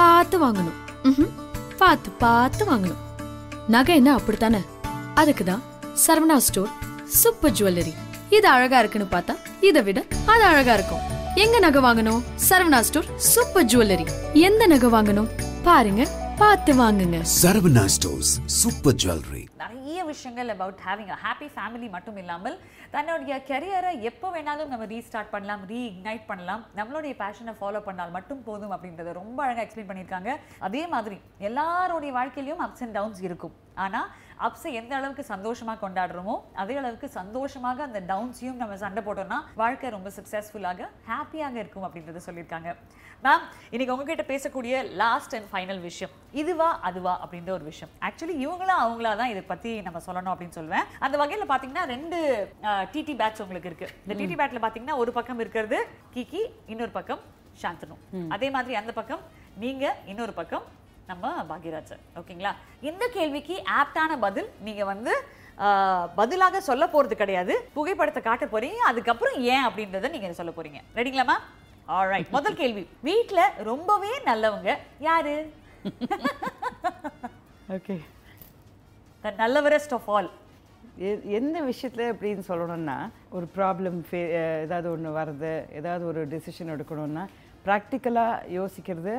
பார்த்து 0.00 0.36
வாங்கணும். 0.44 0.78
பார்த்து 1.84 2.10
பார்த்து 2.10 2.62
வாங்கணும். 2.70 3.00
நகை 3.72 3.94
என்ன 4.00 4.10
அப்படித்தானே? 4.18 4.60
அதுக்கு 5.20 5.44
தான் 5.44 5.62
சரவணா 6.04 6.36
ஸ்டோர் 6.46 6.70
சூப்பர் 7.20 7.52
ஜுவல்லரி. 7.52 7.92
இது 8.36 8.46
அழகா 8.48 8.78
இருக்குன்னு 8.82 9.08
பார்த்தா 9.14 9.34
இதை 9.68 9.82
விட 9.82 10.00
அது 10.32 10.44
அழகா 10.50 10.74
இருக்கும். 10.78 11.02
எங்க 11.42 11.58
நகை 11.58 11.80
வாங்கணும்? 11.86 12.22
Saravana 12.48 12.80
store 12.80 13.08
super 13.16 13.66
jewellery. 13.66 14.06
எந்த 14.48 14.66
நகை 14.66 14.90
வாங்கணும்? 14.96 15.28
பாருங்க 15.68 16.04
பார்த்து 16.38 16.74
வாங்குங்க. 16.82 17.20
Saravana 17.42 17.84
stores 17.96 18.32
super 18.60 18.98
jewellery. 19.02 19.43
விஷயங்கள் 20.14 20.52
about 20.56 20.82
having 20.86 21.12
a 21.14 21.18
happy 21.24 21.48
family 21.56 21.88
மட்டும் 21.96 22.18
இல்லாமல் 22.22 22.56
தன்னுடைய 22.94 23.34
கெரியரை 23.50 23.92
எப்போ 24.10 24.28
வேணாலும் 24.36 24.72
நம்ம 24.72 24.86
ரீஸ்டார்ட் 24.94 25.32
பண்ணலாம் 25.34 25.64
ரீ 25.72 25.80
இக்னைட் 25.90 26.24
பண்ணலாம். 26.30 26.64
நம்மளுடைய 26.78 27.14
பேஷனை 27.22 27.54
ஃபாலோ 27.60 27.82
பண்ணால் 27.88 28.14
மட்டும் 28.16 28.44
போதும் 28.48 28.74
அப்படின்றத 28.76 29.12
ரொம்ப 29.22 29.38
அழகாக 29.44 29.66
எக்ஸ்பிளைன் 29.66 29.90
பண்ணியிருக்காங்க. 29.90 30.32
அதே 30.68 30.84
மாதிரி 30.94 31.18
எல்லாருடைய 31.50 32.12
வாழ்க்கையிலையும் 32.20 32.64
அப்ஸ் 32.66 32.84
அண்ட் 32.86 32.96
டவுன்ஸ் 32.98 33.22
இருக்கும். 33.28 33.54
ஆனால் 33.84 34.08
அப்ஸை 34.46 34.70
எந்த 34.80 34.92
அளவுக்கு 34.98 35.24
சந்தோஷமாக 35.32 35.78
கொண்டாடுறோமோ 35.82 36.34
அதே 36.62 36.74
அளவுக்கு 36.80 37.08
சந்தோஷமாக 37.20 37.82
அந்த 37.86 38.00
டவுன்ஸையும் 38.10 38.58
நம்ம 38.62 38.76
சண்டை 38.82 39.02
போட்டோம்னா 39.06 39.38
வாழ்க்கை 39.62 39.90
ரொம்ப 39.96 40.10
சக்ஸஸ்ஃபுல்லாக 40.16 40.88
ஹாப்பியாக 41.10 41.56
இருக்கும் 41.62 41.86
அப்படின்றத 41.86 42.22
சொல்லியிருக்காங்க. 42.26 42.70
மேம் 43.24 43.44
இன்னைக்கு 43.72 43.94
உங்ககிட்ட 43.94 44.24
பேசக்கூடிய 44.32 44.74
லாஸ்ட் 45.02 45.34
அண்ட் 45.36 45.48
ஃபைனல் 45.52 45.80
விஷயம் 45.88 46.14
இதுவா 46.42 46.68
அதுவா 46.88 47.14
அப்படின்ற 47.24 47.50
ஒரு 47.58 47.64
விஷயம். 47.70 47.92
ஆக்சுவலி 48.06 48.36
இவங்களா 48.44 48.76
அவங்களா 48.84 49.12
தான் 49.20 49.32
இதை 49.34 49.42
பத்தி 49.52 49.70
நம்ம 49.86 50.02
சொல்லணும் 50.06 50.32
அப்படின்னு 50.34 50.58
சொல்லுவேன் 50.58 50.88
அந்த 51.06 51.16
வகையில் 51.22 51.50
பார்த்தீங்கன்னா 51.52 51.84
ரெண்டு 51.94 52.18
டிடி 52.94 53.16
பேட்ச் 53.22 53.42
உங்களுக்கு 53.46 53.70
இருக்கு. 53.70 53.88
இந்த 54.04 54.16
டிடி 54.20 54.36
பேட்ல 54.40 54.62
பார்த்தீங்கன்னா 54.64 55.00
ஒரு 55.04 55.12
பக்கம் 55.18 55.42
இருக்கிறது 55.44 55.80
கிகி 56.16 56.42
இன்னொரு 56.74 56.94
பக்கம் 56.98 57.22
சாந்தனு. 57.62 57.96
அதே 58.36 58.50
மாதிரி 58.56 58.74
அந்த 58.82 58.94
பக்கம் 59.00 59.22
நீங்க 59.64 59.84
இன்னொரு 60.12 60.32
பக்கம் 60.40 60.64
நம்ம 61.08 61.30
பாக்யராஜ் 61.48 61.94
ஓகேங்களா? 62.18 62.52
இந்த 62.88 63.04
கேள்விக்கு 63.16 63.56
ஆப்டான 63.78 64.12
பதில் 64.26 64.48
நீங்க 64.66 64.82
வந்து 64.92 65.12
பதிலாக 66.20 66.60
சொல்ல 66.68 66.84
போறது 66.92 67.14
கிடையாது. 67.22 67.54
புகைப்படத்தை 67.74 68.20
காட்ட 68.22 68.44
போறீங்க. 68.52 68.78
அதுக்கப்புறம் 68.90 69.36
ஏன் 69.54 69.66
அப்படின்றத 69.66 70.10
நீங்க 70.14 70.38
சொல்ல 70.40 70.52
போறீங்க. 70.56 70.80
ரெடிங்களா 70.98 71.26
மேம் 71.30 71.44
ஆல்ரைட் 71.96 72.32
முதல் 72.36 72.58
கேள்வி. 72.62 72.84
வீட்ல 73.08 73.40
ரொம்பவே 73.70 74.12
நல்லவங்க 74.30 74.70
யாரு? 75.08 75.36
ஓகே. 77.76 77.96
த 79.24 79.34
நல்லவரஸ்ட் 79.44 79.94
ஆஃப் 79.98 80.10
ஆல் 80.16 80.30
எந்த 81.38 81.58
விஷயத்தில் 81.70 82.10
எப்படின்னு 82.12 82.42
சொல்லணும்னா 82.50 82.98
ஒரு 83.36 83.46
ப்ராப்ளம் 83.56 83.98
ஃபே 84.08 84.20
ஏதாவது 84.66 84.88
ஒன்று 84.94 85.16
வருது 85.20 85.54
ஏதாவது 85.78 86.04
ஒரு 86.10 86.20
டிசிஷன் 86.34 86.74
எடுக்கணும்னா 86.74 87.24
ப்ராக்டிக்கலாக 87.66 88.44
யோசிக்கிறது 88.58 89.14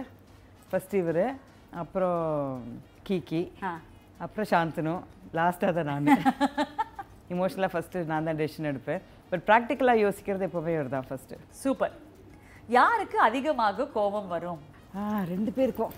ஃபஸ்ட் 0.69 0.95
இவர். 1.01 1.25
அப்புறம் 1.81 2.23
கீகி. 3.07 3.41
அப்புறம் 4.25 4.47
சாந்தனு 4.53 4.93
லாஸ்ட்டாக 5.37 5.71
தான் 5.77 5.89
நான். 5.91 6.09
இமோஷனலாக 7.33 7.71
ஃபஸ்ட்டு 7.73 8.03
நான் 8.11 8.27
தான் 8.29 8.39
டெசிஷன் 8.41 8.69
எடுப்பேன். 8.71 9.01
பட் 9.29 9.43
ப்ராக்டிக்கலாக 9.49 10.03
யோசிக்கிறது 10.05 10.47
எப்போவுமே 10.47 10.73
இவர் 10.77 10.91
தான் 10.95 11.07
ஃபஸ்ட்டு 11.09 11.39
சூப்பர் 11.63 11.95
யாருக்கு 12.77 13.17
அதிகமாக 13.29 13.87
கோபம் 13.97 14.29
வரும்? 14.35 14.61
ரெண்டு 15.31 15.51
பேருக்கும். 15.57 15.93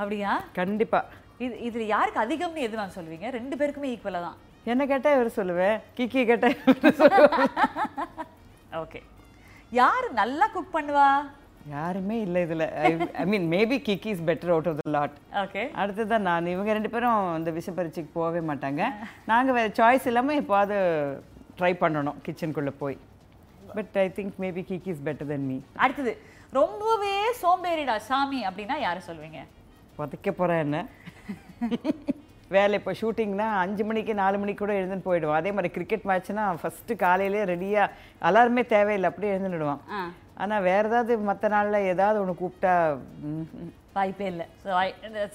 அப்படியா? 0.00 0.32
கண்டிப்பாக 0.58 1.24
இது 1.44 1.54
இதுல 1.68 1.86
யாருக்கு 1.94 2.20
அதிகம்னு 2.24 2.66
எது 2.66 2.80
நான் 2.82 2.96
சொல்லுவீங்க? 2.98 3.26
ரெண்டு 3.38 3.54
பேருக்குமே 3.60 3.92
ஈக்குவலா 3.94 4.20
தான். 4.26 4.38
என்ன 4.72 4.82
கேட்டால் 4.90 5.16
இவர் 5.16 5.36
சொல்லுவேன் 5.38 5.76
கிக்கி 5.96 6.20
கேட்டால் 6.30 6.56
ஓகே 8.82 9.00
யார் 9.80 10.06
நல்லா 10.20 10.46
குக் 10.54 10.76
பண்ணுவா? 10.76 11.08
யாருமே 11.74 12.16
இல்லை 12.24 12.40
இதில். 12.46 12.64
I 13.20 13.24
mean 13.32 13.46
maybe 13.54 13.76
Kiki 13.86 14.10
is 14.14 14.22
better 14.28 14.50
out 14.54 14.68
of 14.70 14.78
the 14.80 14.84
lot 14.96 15.14
okay 15.42 15.62
அடுத்ததான் 15.82 16.26
நான் 16.28 16.50
இவங்க 16.52 16.70
ரெண்டு 16.76 16.90
பேரும் 16.94 17.22
இந்த 17.38 17.50
விஷ 17.56 17.72
பரீட்சைக்கு 17.78 18.10
போகவே 18.18 18.40
மாட்டாங்க. 18.50 18.82
நாங்கள் 19.30 19.56
வேறு 19.58 19.70
சாய்ஸ் 19.78 20.06
இல்லாமல் 20.10 20.38
எப்போது 20.42 20.76
ட்ரை 21.58 21.72
பண்ணணும் 21.82 22.18
கிச்சனுக்குள்ளே 22.26 22.72
போய். 22.82 22.96
But 23.76 23.96
I 24.02 24.06
think 24.18 24.36
maybe 24.44 24.62
Kiki 24.70 24.90
is 24.94 25.02
better 25.08 25.30
then 25.32 25.46
me 25.50 25.56
அடுத்தது 25.84 26.12
ரொம்பவே 26.58 27.14
சோம்பேறிடா 27.42 27.96
சாமி 28.10 28.40
அப்படின்னா 28.50 28.76
யாரை 28.86 29.00
சொல்வீங்க? 29.08 29.40
உதைக்க 30.04 30.30
போகிறேன் 30.40 30.62
என்ன? 30.66 30.78
வேலை 32.56 32.74
இப்போ 32.80 32.92
ஷூட்டிங்னா 33.00 33.46
அஞ்சு 33.62 33.84
மணிக்கு 33.88 34.12
நாலு 34.20 34.36
மணிக்கு 34.42 34.62
கூட 34.62 34.74
எழுந்துன்னு 34.80 35.06
போயிடுவோம் 35.08 35.38
அதே 35.40 35.50
மாதிரி 35.56 35.70
கிரிக்கெட் 35.76 36.06
மேட்ச்னா 36.10 36.44
ஃபஸ்ட்டு 36.60 37.00
காலையிலே 37.04 37.42
ரெடியாக 37.52 37.92
அலாரமே 38.28 38.64
தேவையில்லை 38.74 39.10
அப்படியே 39.10 39.32
எழுந்துடுவான். 39.38 39.82
ஆனால் 40.42 40.64
வேறு 40.68 40.88
ஏதாவது 40.90 41.12
மற்ற 41.28 41.48
நாளில் 41.54 41.86
ஏதாவது 41.92 42.18
ஒன்று 42.22 42.34
கூப்பிட்டா. 42.40 42.72
வாய்ப்பே 43.96 44.26
இல்லை. 44.32 44.46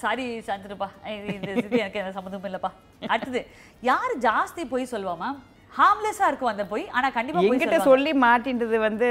சாரி 0.03 0.25
சாந்திருப்பா 0.47 0.89
இது 1.13 1.79
எனக்கு 1.85 2.01
எந்த 2.01 2.11
சம்மந்தமும் 2.17 2.49
இல்லைப்பா. 2.49 2.71
அடுத்தது 3.13 3.41
யார் 3.89 4.13
ஜாஸ்தி 4.27 4.63
போய் 4.73 4.91
சொல்லுவாமா 4.93 5.29
ஹார்ம்லெஸ்ஸாக 5.71 6.29
இருக்கும் 6.31 6.51
அந்த 6.53 6.63
போய் 6.73 6.85
ஆனா 6.97 7.07
கண்டிப்பா 7.17 7.39
போய் 7.39 7.49
என்கிட்ட 7.51 7.77
சொல்லுவாங்க. 7.77 7.91
சொல்லி 7.93 8.13
மாட்டின்றது 8.25 8.79
வந்து 8.87 9.09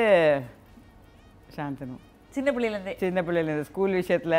சாந்தனு. 1.56 1.96
சின்ன 2.36 2.48
பிள்ளையில 2.54 2.76
இருந்தே 2.76 2.92
சின்ன 3.02 3.20
பிள்ளைல 3.26 3.50
இருந்து 3.50 3.68
ஸ்கூல் 3.70 3.94
விஷயத்துல 4.00 4.36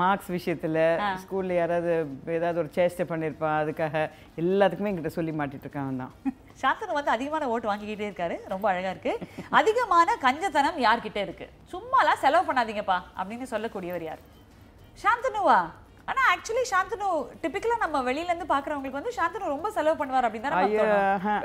மார்க்ஸ் 0.00 0.30
விஷயத்துல 0.36 0.78
ஸ்கூல்ல 1.24 1.58
யாராவது 1.58 1.92
ஏதாவது 2.38 2.60
ஒரு 2.62 2.70
சேஷ்டை 2.78 3.04
பண்ணியிருப்பான் 3.12 3.58
அதுக்காக 3.62 3.96
எல்லாத்துக்குமே 4.42 4.90
என்கிட்ட 4.92 5.12
சொல்லி 5.18 5.34
மாட்டிட்டு 5.40 5.66
இருக்கான் 5.68 6.02
தான் 6.04 6.14
சாந்தனு 6.58 6.92
வந்து 6.94 7.12
அதிகமான 7.12 7.48
ஓட்டு 7.48 7.68
வாங்கிக்கிட்டே 7.68 8.06
இருக்காரு. 8.08 8.36
ரொம்ப 8.48 8.66
அழகா 8.70 8.92
இருக்கு. 8.94 9.12
அதிகமான 9.58 10.08
கஞ்சத்தனம் 10.22 10.78
யார்கிட்ட 10.84 11.18
இருக்கு? 11.26 11.46
சும்மாலாம் 11.72 12.22
செலவு 12.22 12.46
பண்ணாதீங்கப்பா 12.48 12.96
அப்படின்னு 13.18 13.46
சொல்லக்கூடியவர் 13.52 14.06
யார்? 14.06 14.22
சாந்தனுவா? 14.98 15.58
ஆனா 16.08 16.20
ஆக்சுவலி 16.30 16.62
சாந்தனு 16.70 17.06
டிபிக்கலா 17.42 17.76
நம்ம 17.82 17.98
வெளியில 18.06 18.30
இருந்து 18.30 18.46
பாக்குறவங்களுக்கு 18.52 18.98
வந்து 18.98 19.12
சாந்தனு 19.16 19.52
ரொம்ப 19.52 19.68
செலவு 19.74 19.96
பண்ணுவார் 19.98 20.26
அப்படின்னு. 20.26 20.86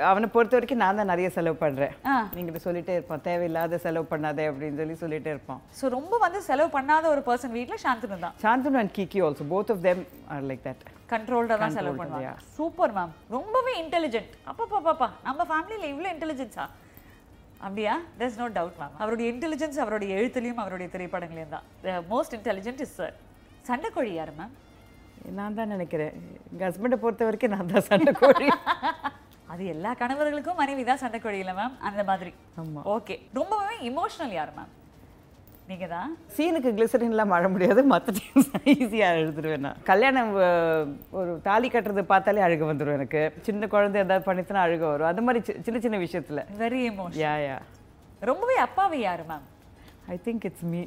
அவனை 0.08 0.28
பொறுத்த 0.30 0.56
வரைக்கும் 0.58 0.82
நான் 0.84 1.00
தான் 1.00 1.12
நிறைய 1.12 1.30
செலவு 1.38 1.58
பண்றேன். 1.58 1.94
ஆ. 2.06 2.14
நீங்க 2.38 2.62
சொல்லிட்டே 2.66 2.96
இருப்பான் 2.98 3.26
தேவையில்லாத 3.28 3.80
செலவு 3.86 4.08
பண்ணாதே 4.12 4.46
அப்படின்னு 4.52 4.80
சொல்லி 4.82 4.96
சொல்லிட்டே 5.02 5.32
இருப்பான் 5.36 5.60
ஸோ 5.80 5.92
ரொம்ப 5.92 6.18
வந்து 6.24 6.42
செலவு 6.48 6.72
பண்ணாத 6.78 7.12
ஒரு 7.14 7.24
பர்சன் 7.28 7.56
வீட்ல 7.58 7.78
சாந்தனு 7.84 8.20
தான். 8.26 8.38
Shanthanu 8.46 8.80
and 8.82 8.96
Kiki 8.98 9.22
also 9.26 9.48
both 9.52 9.74
of 9.76 9.84
them 9.88 10.04
are 10.30 10.46
like 10.50 10.64
that 10.68 10.84
கண்ட்ரோல்டாக 11.12 11.58
தான் 11.64 11.76
செலவு 11.78 11.98
பண்ணுவாங்க. 12.00 12.32
சூப்பர் 12.58 12.94
மேம் 12.98 13.14
ரொம்பவே 13.36 13.74
இன்டெலிஜென்ட் 13.84 14.34
அப்பா 14.52 14.66
பாப்பா 14.74 15.08
நம்ம 15.28 15.46
ஃபேமிலியில் 15.52 15.92
இவ்வளோ 15.94 16.10
இன்டெலிஜென்ஸா 16.16 16.66
அப்படியா? 17.66 17.94
There's 18.20 18.38
நோ 18.42 18.48
டவுட் 18.58 18.80
மேம் 18.82 18.96
அவருடைய 19.02 19.28
இன்டெலிஜென்ஸ் 19.34 19.78
அவருடைய 19.84 20.12
எழுத்துலையும் 20.20 20.62
அவருடைய 20.64 20.88
திரைப்படங்களையும் 20.96 21.54
தான். 21.56 21.66
மோஸ்ட் 22.14 22.36
இன்டெலிஜென்ட் 22.38 22.84
இஸ் 22.86 22.96
சார் 23.00 23.16
சண்டைக்கோழி 23.70 24.14
யார் 24.20 24.34
மேம் 24.40 24.54
நான் 25.38 25.58
தான் 25.60 25.72
நினைக்கிறேன். 25.76 26.16
எங்க 26.52 26.64
ஹஸ்பண்டை 26.68 26.98
பொறுத்த 27.04 27.28
வரைக்கும் 27.28 27.54
நான் 27.56 27.72
தான் 27.74 27.88
சண்டை 27.90 28.14
கோழி 28.22 28.48
அது 29.54 29.64
எல்லா 29.74 29.92
கணவர்களுக்கும் 30.02 30.60
மனைவி 30.62 30.84
தான் 30.90 31.02
சண்டைக்கோழி 31.02 31.40
இல்லை 31.44 31.54
மேம் 31.60 31.76
அந்த 31.88 32.02
மாதிரி. 32.10 32.32
ஓகே 32.96 33.16
ரொம்பவே 33.40 33.76
இமோஷனல் 33.90 34.34
யார் 34.38 34.52
மேம் 34.58 34.72
நீங்க 35.70 35.86
தான் 35.94 36.10
சீனுக்கு 36.36 36.70
கிளிசரின்லாம் 36.78 37.32
மழ 37.34 37.44
முடியாது. 37.52 37.82
மற்ற 37.92 38.14
ஈஸியாக 38.72 39.20
எழுதுருவேன் 39.20 39.64
நான். 39.66 39.78
கல்யாணம் 39.90 40.32
ஒரு 41.20 41.32
தாலி 41.48 41.68
கட்டுறது 41.76 42.04
பார்த்தாலே 42.12 42.44
அழுக 42.48 42.66
வந்துடும் 42.70 42.98
எனக்கு. 42.98 43.22
சின்ன 43.48 43.68
குழந்தை 43.74 44.02
ஏதாவது 44.06 44.28
பண்ணிச்சுன்னா 44.28 44.64
அழுக 44.66 44.84
வரும். 44.92 45.10
அது 45.12 45.24
மாதிரி 45.28 45.40
சின்ன 45.68 45.80
சின்ன 45.86 46.00
விஷயத்துல. 46.06 46.44
வெரி 46.64 46.82
இமோஷன் 46.90 47.24
யா 47.26 47.34
யா 47.46 47.58
ரொம்பவே 48.32 48.58
அப்பாவி 48.68 49.00
யார் 49.08 49.24
ma'am 49.32 49.48
I 50.14 50.18
think 50.28 50.46
it's 50.52 50.68
me 50.74 50.84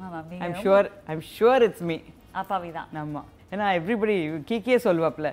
ma'am 0.00 0.16
I'm 0.46 0.56
sure 0.62 0.90
I'm 1.12 1.26
sure 1.36 1.64
it's 1.68 1.84
me 1.90 1.98
அப்பாவி 2.42 2.70
தான் 2.78 2.88
ஆமா. 3.04 3.24
ஏன்னா 3.54 3.68
எவ்ரிபடி 3.80 4.16
கீக்கே 4.48 4.80
சொல்லுவாப்ல 4.88 5.28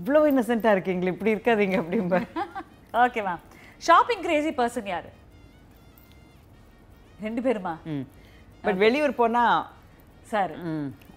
இவ்வளோ 0.00 0.24
இன்னசென்ட்டாக 0.32 0.76
இருக்கீங்களே 0.76 1.12
இப்படி 1.16 1.34
இருக்காதீங்க 1.36 1.76
அப்படிம்ப. 1.82 2.16
Okay 3.04 3.20
ma'am 3.28 3.42
shopping 3.88 4.24
crazy 4.26 4.50
person 4.58 4.90
யாரு? 4.94 5.10
ரெண்டு 7.26 7.40
பேருமா? 7.46 7.72
பட் 8.64 8.76
வெளியூர் 8.76 9.14
போனா 9.14 9.44
sir 10.30 10.52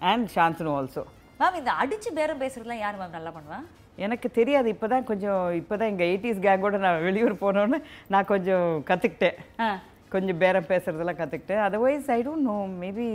and 0.02 0.26
Shanthanu 0.34 0.72
also 0.76 1.02
ma'am 1.40 1.56
இந்த 1.56 1.72
அடிச்சு 1.80 2.10
பேரம் 2.14 2.40
பேசுறதுலாம் 2.40 2.82
யார் 2.82 2.98
மேம் 2.98 3.10
நல்லா 3.10 3.30
பண்ணுவா? 3.30 3.58
எனக்கு 3.98 4.30
தெரியாது 4.30 4.68
இப்பதான் 4.72 5.04
கொஞ்சம் 5.04 5.52
இப்பதான் 5.52 5.88
எங்க 5.88 6.04
எயிட்டிஸ் 6.04 6.42
கேங்கோட 6.42 6.78
நான் 6.78 7.02
வெளியூர் 7.02 7.34
போனோன்னு 7.40 7.78
நான் 8.08 8.24
கொஞ்சம் 8.24 8.84
கத்துக்கிட்டேன். 8.84 9.36
ஆ. 9.60 9.68
கொஞ்சம் 10.08 10.38
பேரம் 10.38 10.68
பேசுறதெல்லாம் 10.68 11.20
கத்துக்கிட்டேன். 11.20 11.62
Otherwise 11.66 12.10
I 12.10 12.22
don't 12.22 12.46
know 12.46 12.56
maybe 12.82 13.06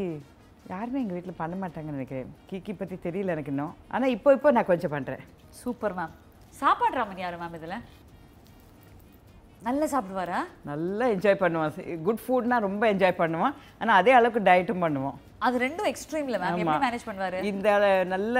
யாருமே 0.69 0.99
எங்க 0.99 1.13
வீட்ல 1.13 1.31
பண்ண 1.37 1.55
மாட்டாங்கன்னு 1.55 1.97
நினைக்கிறேன். 1.97 2.29
கீக்கி 2.49 2.73
பத்தி 2.73 2.95
தெரியல 3.05 3.27
எனக்கு 3.27 3.51
இன்னும். 3.51 3.75
ஆனா 3.87 4.05
இப்போ 4.07 4.33
இப்போ 4.33 4.51
நான் 4.51 4.65
கொஞ்சம் 4.65 4.91
பண்றேன். 4.91 5.23
சூப்பர் 5.61 5.93
மேம் 5.93 6.13
சாப்பாடு 6.59 6.95
ராமன் 6.95 7.17
யாரு 7.17 7.37
மேம் 7.37 7.57
இதுல? 7.59 7.75
நல்லா 9.65 9.85
சாப்பிடுவாரா? 9.93 10.37
நல்லா 10.69 11.05
என்ஜாய் 11.13 11.41
பண்ணுவான். 11.41 11.73
குட் 12.05 12.21
ஃபுட்னா 12.23 12.57
ரொம்ப 12.67 12.83
என்ஜாய் 12.93 13.19
பண்ணுவான். 13.19 13.55
ஆனா 13.81 13.91
அதே 14.01 14.13
அளவுக்கு 14.19 14.41
டயட்டும் 14.47 14.83
பண்ணுவோம் 14.85 15.17
அது 15.47 15.57
ரெண்டும் 15.65 15.89
எக்ஸ்ட்ரீம்ல 15.91 16.37
மேம். 16.41 16.57
எப்படி 16.63 16.83
மேனேஜ் 16.85 17.05
பண்ணுவாரு? 17.09 17.37
இந்த 17.51 17.67
நல்ல 18.13 18.37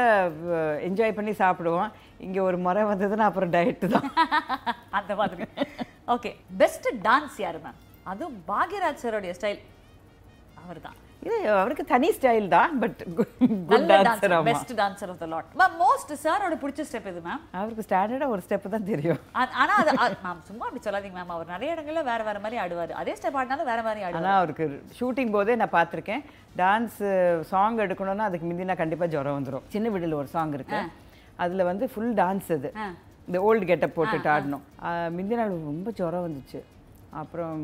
என்ஜாய் 0.88 1.16
பண்ணி 1.18 1.34
சாப்பிடுவான். 1.44 1.92
இங்க 2.26 2.40
ஒரு 2.48 2.58
முறை 2.66 2.84
வந்ததுன்னா 2.92 3.28
அப்புறம் 3.30 3.54
டயட்டு 3.56 3.90
தான். 3.96 4.08
அந்த 5.00 5.16
மாதிரி. 5.22 5.48
ஓகே 6.16 6.32
பெஸ்ட் 6.64 6.90
டான்ஸ் 7.08 7.38
யாரு 7.46 7.62
மேம் 7.66 7.80
அதுவும் 8.12 8.38
பாக்யராஜ் 8.52 9.04
சாரோடைய 9.06 9.34
ஸ்டைல் 9.40 9.62
அவர்தான். 10.64 10.98
இது 11.26 11.38
அவருக்கு 11.62 11.84
தனி 11.92 12.08
ஸ்டைல் 12.16 12.48
தான் 12.54 12.72
பட் 12.82 13.02
குட் 13.18 13.90
டான்சர் 13.92 14.34
ஆமா. 14.38 14.46
Best 14.48 14.72
dancer 14.80 15.12
of 15.14 15.20
the 15.24 15.28
lot 15.34 15.50
ma'am 15.62 15.76
most 15.82 16.14
சாரோட 16.24 16.56
பிடிச்ச 16.64 16.86
ஸ்டெப் 16.90 17.10
இது 17.12 17.22
மேம் 17.28 17.44
அவருக்கு 17.60 17.86
ஸ்டாண்டர்டா 17.88 18.28
ஒரு 18.36 18.42
ஸ்டெப் 18.46 18.66
தான் 18.76 18.88
தெரியும். 18.92 19.20
ஆனா 19.62 19.74
அது 19.84 19.94
மேம் 20.26 20.42
சும்மா 20.50 20.66
அப்படி 20.68 20.84
சொல்லாதீங்க 20.88 21.18
மேம் 21.20 21.34
அவர் 21.36 21.54
நிறைய 21.54 21.76
இடங்கள்ல 21.76 22.04
வேற 22.12 22.20
வேற 22.30 22.40
மாதிரி 22.46 22.60
ஆடுவாரு. 22.64 22.96
அதே 23.02 23.14
ஸ்டெப் 23.20 23.38
ஆடினாலும் 23.42 23.70
வேற 23.72 23.82
மாதிரி 23.88 24.06
ஆடுவாரு. 24.06 24.22
ஆனா 24.22 24.34
அவருக்கு 24.42 24.68
ஷூட்டிங் 25.00 25.34
போதே 25.38 25.56
நான் 25.62 25.76
பார்த்திருக்கேன். 25.78 26.24
டான்ஸ் 26.62 27.00
சாங் 27.52 27.80
எடுக்கணும்னா 27.86 28.28
அதுக்கு 28.30 28.48
முந்தி 28.50 28.70
நான் 28.72 28.82
கண்டிப்பா 28.84 29.06
ஜுரம் 29.16 29.38
வந்துரும். 29.40 29.66
சின்ன 29.76 29.90
வீடுல 29.96 30.20
ஒரு 30.24 30.32
சாங் 30.36 30.54
இருக்கு. 30.60 30.82
அதுல 31.46 31.64
வந்து 31.72 31.86
ஃபுல் 31.94 32.14
டான்ஸ் 32.22 32.52
அது. 32.58 32.72
இந்த 33.28 33.40
ஓல்டு 33.48 33.66
கெட்டப் 33.72 33.96
போட்டுட்டு 33.98 34.30
ஆடணும். 34.36 34.64
ஆஹ் 34.88 35.10
முந்தி 35.18 35.36
நாள் 35.42 35.58
ரொம்ப 35.72 35.92
ஜுரம் 36.00 36.26
வந்துச்சு. 36.28 36.60
அப்புறம் 37.20 37.62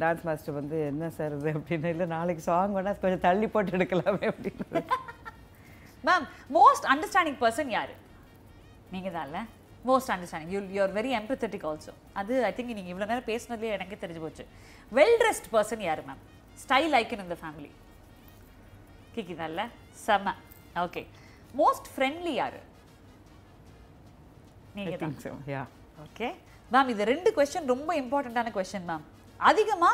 டான்ஸ் 0.00 0.24
மாஸ்டர் 0.26 0.56
வந்து 0.58 0.76
என்ன 0.90 1.08
சார் 1.16 1.32
இது? 1.38 1.50
அப்படின்னு 1.58 1.88
இல்லை 1.94 2.06
நாளைக்கு 2.12 2.42
சாங் 2.48 2.74
வேணா 2.76 2.92
கொஞ்சம் 3.02 3.24
தள்ளி 3.24 3.46
போட்டு 3.54 3.76
எடுக்கலாமே 3.78 4.26
அப்படின்னு. 4.32 4.82
மேம் 6.04 6.26
மோஸ்ட் 6.56 6.86
அண்டர்ஸ்டாண்டிங் 6.92 7.38
பர்சன் 7.42 7.72
யாரு? 7.76 7.94
நீங்க 8.92 9.10
தான்ல 9.16 9.38
most 9.88 10.12
understanding 10.14 10.52
you 10.54 10.60
you're 10.76 10.94
very 10.98 11.10
empathetic 11.18 11.66
also 11.70 11.92
அது 12.20 12.32
ஐ 12.48 12.52
திங்க் 12.56 12.76
நீங்க 12.78 12.90
இவ்வளவு 12.92 13.10
நேரம் 13.12 13.28
பேசினதுலேயே 13.32 13.74
எனக்கே 13.76 13.98
தெரிஞ்சு 14.04 14.22
போச்சு. 14.24 14.44
வெல் 14.92 15.16
ட்ரெஸ்ட் 15.22 15.48
பர்சன் 15.54 15.84
யாரு 15.88 16.04
மேம் 16.08 16.22
ஸ்டைல் 16.58 16.96
ஐக்கன் 17.00 17.24
இந்த 17.26 17.38
ஃபேமிலி 17.42 17.70
கிக்கி 19.16 19.36
தான்ல 19.42 19.62
செம்ம 20.06 20.34
ஓகே 20.84 21.02
மோஸ்ட் 21.54 21.88
ஃப்ரெண்ட்லி 21.94 22.34
யாரு? 22.40 22.60
நீங்க 24.76 24.90
தான். 24.92 25.02
Think 25.04 25.22
so 25.26 25.32
yeah 25.54 25.62
okay 26.06 26.28
ma'am 26.72 26.88
இது 26.92 27.04
ரெண்டு 27.12 27.30
கொஸ்டின் 27.36 27.72
ரொம்ப 27.72 27.90
இம்பார்ட்டண்ட்டான 28.02 28.52
கொஸ்டின் 28.56 28.88
மேம் 28.90 29.04
அதிகமா 29.40 29.90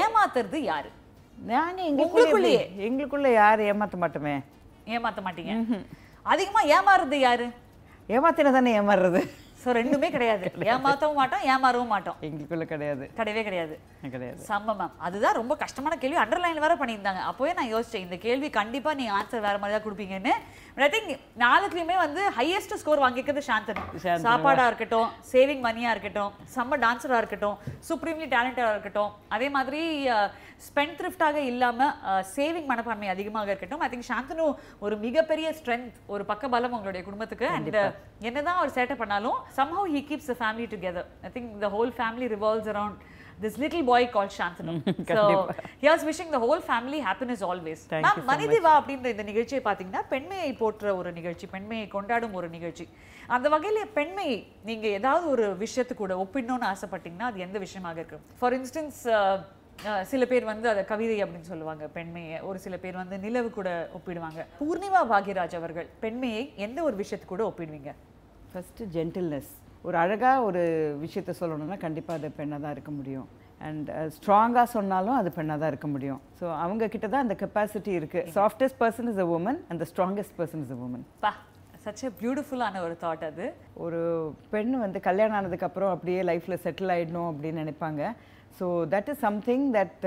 ஏமாத்துறது 0.00 0.58
யாரு? 0.72 0.90
நாங்க 1.38 1.80
எங்களுக்குள்ளே 1.82 2.04
உங்களுக்குள்ளேயே? 2.04 2.62
எங்களுக்குள்ள 2.86 3.30
யார் 3.32 3.60
ஏமாத்த 3.70 3.96
மாட்டோமே? 4.02 4.36
ஏமாத்த 4.94 5.20
மாட்டீங்க. 5.26 5.54
அதிகமா 6.26 6.60
ஏமாறுறது 6.76 7.18
யாரு? 7.18 7.46
ஏமாத்தின 8.08 8.52
தானே 8.52 8.72
ஏமாறுறது? 8.80 9.20
சோ 9.62 9.72
ரெண்டுமே 9.78 10.08
கிடையாது. 10.14 10.46
ஏமாத்தவும் 10.72 11.18
மாட்டோம் 11.20 11.44
ஏமாறவும் 11.52 11.92
மாட்டோம். 11.94 12.18
எங்களுக்குள்ள 12.26 12.64
கிடையாது. 12.72 13.04
கிடையவே 13.18 13.42
கிடையாது. 13.48 13.74
கிடையாது. 14.14 14.40
செம்ம 14.48 14.74
மேம் 14.80 14.94
அதுதான் 15.06 15.38
ரொம்ப 15.40 15.54
கஷ்டமான 15.62 15.96
கேள்வி. 16.02 16.18
அண்டர்லைன் 16.24 16.64
வேற 16.66 16.74
பண்ணியிருந்தாங்க. 16.82 17.22
அப்போவே 17.30 17.52
நான் 17.58 17.72
யோசிச்சேன் 17.74 18.04
இந்த 18.06 18.18
கேள்வி 18.26 18.50
கண்டிப்பா 18.58 18.92
நீங்க 19.00 19.14
ஆன்சர் 19.18 19.46
வேற 19.48 19.56
மாதிரி 19.58 19.76
தான் 19.76 19.86
கொடுப்பீங்கன்னு. 19.86 20.34
ஐ 20.84 20.86
திங்க் 20.94 21.12
நாலுத்துலயுமே 21.42 21.94
வந்து 22.02 22.22
ஹையஸ்ட் 22.38 22.74
ஸ்கோர் 22.80 23.00
வாங்கிக்கிறது 23.02 23.42
சாந்தனு. 23.46 23.82
சாந்தனு. 24.02 24.24
சாப்பாடா 24.24 24.64
இருக்கட்டும் 24.70 25.06
சேவிங் 25.30 25.62
மணியா 25.66 25.90
இருக்கட்டும் 25.94 26.32
செம்ம 26.54 26.78
டான்ஸரா 26.82 27.18
இருக்கட்டும் 27.22 27.56
சுப்ரீம்லி 27.88 28.26
டேலண்டடா 28.34 28.72
இருக்கட்டும் 28.74 29.12
அதே 29.36 29.48
மாதிரி 29.56 29.80
ஸ்பெண்ட் 30.66 30.94
த்ரிஃப்டாக 30.98 31.38
இல்லாம 31.52 31.88
சேவிங் 32.34 32.68
மனப்பான்மை 32.72 33.08
அதிகமாக 33.14 33.50
இருக்கட்டும். 33.52 33.82
ஐ 33.86 33.88
திங்க் 33.92 34.08
சாந்தனு 34.12 34.46
ஒரு 34.86 34.96
மிகப்பெரிய 35.06 35.54
ஸ்ட்ரென்த் 35.60 35.96
ஒரு 36.14 36.24
பக்கபலம் 36.32 36.76
உங்களுடைய 36.78 37.04
குடும்பத்துக்கு. 37.08 37.48
அண்ட் 37.56 37.78
என்னதான் 38.28 38.58
அவர் 38.60 38.76
சேட்டை 38.78 38.98
பண்ணாலும் 39.02 39.38
somehow 39.60 39.84
he 39.94 40.02
keeps 40.10 40.28
the 40.32 40.38
family 40.44 40.68
together. 40.76 41.06
I 41.28 41.32
think 41.36 41.48
the 41.66 41.72
whole 41.76 41.92
family 42.02 42.28
revolves 42.36 42.68
around 42.74 42.96
this 43.40 43.58
little 43.58 43.82
boy 43.82 44.06
called 44.14 44.30
Shantanu. 44.30 44.74
so 45.08 45.54
here's 45.82 46.04
wishing 46.04 46.30
the 46.30 46.38
whole 46.38 46.60
family 46.60 47.00
happiness 47.00 47.42
always. 47.42 47.80
Thank 47.92 48.04
Ma'am, 48.06 48.16
you 48.16 48.22
so 48.22 48.30
மனிதி 48.30 48.58
வா 48.66 48.72
அப்படின்ற 48.80 49.10
இந்த 49.14 49.24
நிகழ்ச்சியை 49.30 49.60
பார்த்தீங்கன்னா 49.64 50.02
பெண்மையை 50.14 50.52
போற்ற 50.62 50.94
ஒரு 51.00 51.12
நிகழ்ச்சி 51.12 51.46
பெண்மையை 51.46 51.88
கொண்டாடும் 51.96 52.34
ஒரு 52.40 52.48
நிகழ்ச்சி. 52.56 52.86
அந்த 53.36 53.46
வகையில 53.54 53.80
பெண்மை 53.98 54.28
நீங்க 54.64 54.86
ஏதாவது 54.98 55.26
ஒரு 55.34 55.46
விஷயத்து 55.64 55.94
கூட 55.94 56.14
ஒப்பிடணும்னு 56.24 56.66
ஆசைப்பட்டீங்கன்னா 56.72 57.28
அது 57.30 57.38
எந்த 57.46 57.58
விஷயமாக 57.58 58.00
இருக்கும்? 58.00 58.24
ஃபார் 58.40 58.56
இன்ஸ்டன்ஸ் 58.60 59.00
சில 60.10 60.24
பேர் 60.26 60.44
வந்து 60.44 60.66
அதை 60.68 60.84
கவிதை 60.84 61.16
அப்படின்னு 61.24 61.50
சொல்லுவாங்க. 61.52 61.86
பெண்மையை 61.96 62.40
ஒரு 62.40 62.58
சில 62.58 62.76
பேர் 62.84 63.00
வந்து 63.02 63.18
நிலவு 63.18 63.50
கூட 63.50 63.70
ஒப்பிடுவாங்க. 63.98 64.40
பூர்ணிமா 64.60 65.02
பாக்யராஜ் 65.12 65.56
அவர்கள் 65.60 65.88
பெண்மையை 66.04 66.52
எந்த 66.66 66.78
ஒரு 66.82 66.96
விஷயத்து 67.02 67.26
கூட 67.32 67.44
ஒப்பிடுவீங்க? 67.50 67.92
ஃபஸ்ட்டு 68.52 68.86
ஜென்டில்னஸ் 68.96 69.52
ஒரு 69.86 69.96
அழகாக 70.04 70.44
ஒரு 70.48 70.62
விஷயத்த 71.04 71.34
சொல்லணும்னா 71.40 71.78
கண்டிப்பாக 71.86 72.18
அது 72.20 72.30
பெண்ணாக 72.38 72.60
தான் 72.64 72.74
இருக்க 72.76 72.92
முடியும். 72.98 73.26
அண்ட் 73.66 73.88
ஸ்ட்ராங்காக 74.16 74.66
சொன்னாலும் 74.76 75.18
அது 75.18 75.28
பெண்ணாக 75.36 75.58
தான் 75.60 75.72
இருக்க 75.72 75.88
முடியும். 75.92 76.20
ஸோ 76.38 76.46
அவங்க 76.64 76.88
கிட்ட 76.94 77.06
தான் 77.12 77.24
அந்த 77.26 77.36
கெப்பாசிட்டி 77.42 77.92
இருக்குது 78.00 78.32
softest 78.38 78.78
person 78.82 79.10
is 79.12 79.20
a 79.24 79.28
woman 79.36 79.60
and 79.68 79.80
the 79.82 79.88
strongest 79.92 80.36
person 80.40 80.64
is 80.66 80.74
a 80.76 80.80
woman 80.86 81.04
பா 81.26 81.32
சச் 81.84 82.02
a 82.08 82.10
பியூட்டிஃபுல்லான 82.20 82.80
ஒரு 82.86 82.94
தாட் 83.02 83.24
அது. 83.30 83.44
ஒரு 83.84 84.00
பெண் 84.54 84.72
வந்து 84.84 84.98
கல்யாணம் 85.08 85.36
ஆனதுக்கப்புறம் 85.40 85.92
அப்படியே 85.94 86.20
லைஃப்பில் 86.30 86.62
செட்டில் 86.64 86.92
ஆயிடணும் 86.94 87.28
அப்படின்னு 87.32 87.62
நினைப்பாங்க. 87.64 88.02
So 88.58 88.66
that 88.92 89.08
is 89.12 89.22
something 89.26 89.64
that 89.76 90.04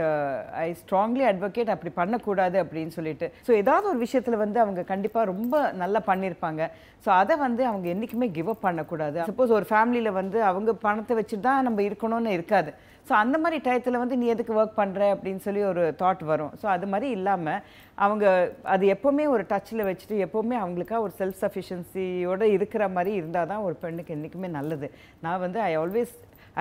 I 0.65 0.67
strongly 0.81 1.23
advocate 1.31 1.71
அப்படி 1.73 1.91
பண்ணக்கூடாது 1.99 2.57
அப்படின்னு 2.63 2.93
சொல்லிட்டு. 2.97 3.27
ஸோ 3.47 3.51
ஏதாவது 3.61 3.85
ஒரு 3.91 3.99
விஷயத்தில் 4.05 4.41
வந்து 4.43 4.59
அவங்க 4.63 4.81
கண்டிப்பாக 4.91 5.29
ரொம்ப 5.31 5.55
நல்லா 5.81 5.99
பண்ணியிருப்பாங்க 6.09 6.61
ஸோ 7.05 7.09
அதை 7.21 7.35
வந்து 7.45 7.63
அவங்க 7.71 7.87
என்றைக்குமே 7.93 8.29
கிவ் 8.37 8.49
அப் 8.53 8.65
பண்ணக்கூடாது. 8.67 9.19
சப்போஸ் 9.31 9.57
ஒரு 9.57 9.67
ஃபேமிலியில் 9.71 10.17
வந்து 10.21 10.39
அவங்க 10.51 10.71
பணத்தை 10.85 11.15
வச்சு 11.19 11.37
தான் 11.47 11.67
நம்ம 11.67 11.81
இருக்கணும்னு 11.89 12.37
இருக்காது. 12.37 12.71
ஸோ 13.09 13.13
அந்த 13.23 13.35
மாதிரி 13.43 13.57
டயத்தில் 13.65 14.01
வந்து 14.01 14.17
நீ 14.21 14.25
எதுக்கு 14.33 14.57
ஒர்க் 14.61 14.79
பண்ணுற 14.79 15.03
அப்படின்னு 15.13 15.41
சொல்லி 15.45 15.61
ஒரு 15.69 15.83
தாட் 16.01 16.23
வரும். 16.31 16.51
ஸோ 16.61 16.65
அது 16.73 16.87
மாதிரி 16.93 17.07
இல்லாமல் 17.17 17.61
அவங்க 18.05 18.25
அது 18.73 18.85
எப்போவுமே 18.95 19.25
ஒரு 19.35 19.43
டச்சில் 19.51 19.87
வச்சுட்டு 19.89 20.17
எப்போவுமே 20.25 20.57
அவங்களுக்காக 20.63 21.01
ஒரு 21.05 21.13
செல்ஃப் 21.21 21.39
சஃபிஷியன்சியோடு 21.43 22.47
இருக்கிற 22.57 22.83
மாதிரி 22.97 23.13
இருந்தால் 23.21 23.51
தான் 23.53 23.65
ஒரு 23.67 23.77
பெண்ணுக்கு 23.85 24.15
என்றைக்குமே 24.17 24.51
நல்லது. 24.59 24.89
நான் 25.27 25.43
வந்து 25.45 25.61
I 25.69 25.71
always 25.83 26.13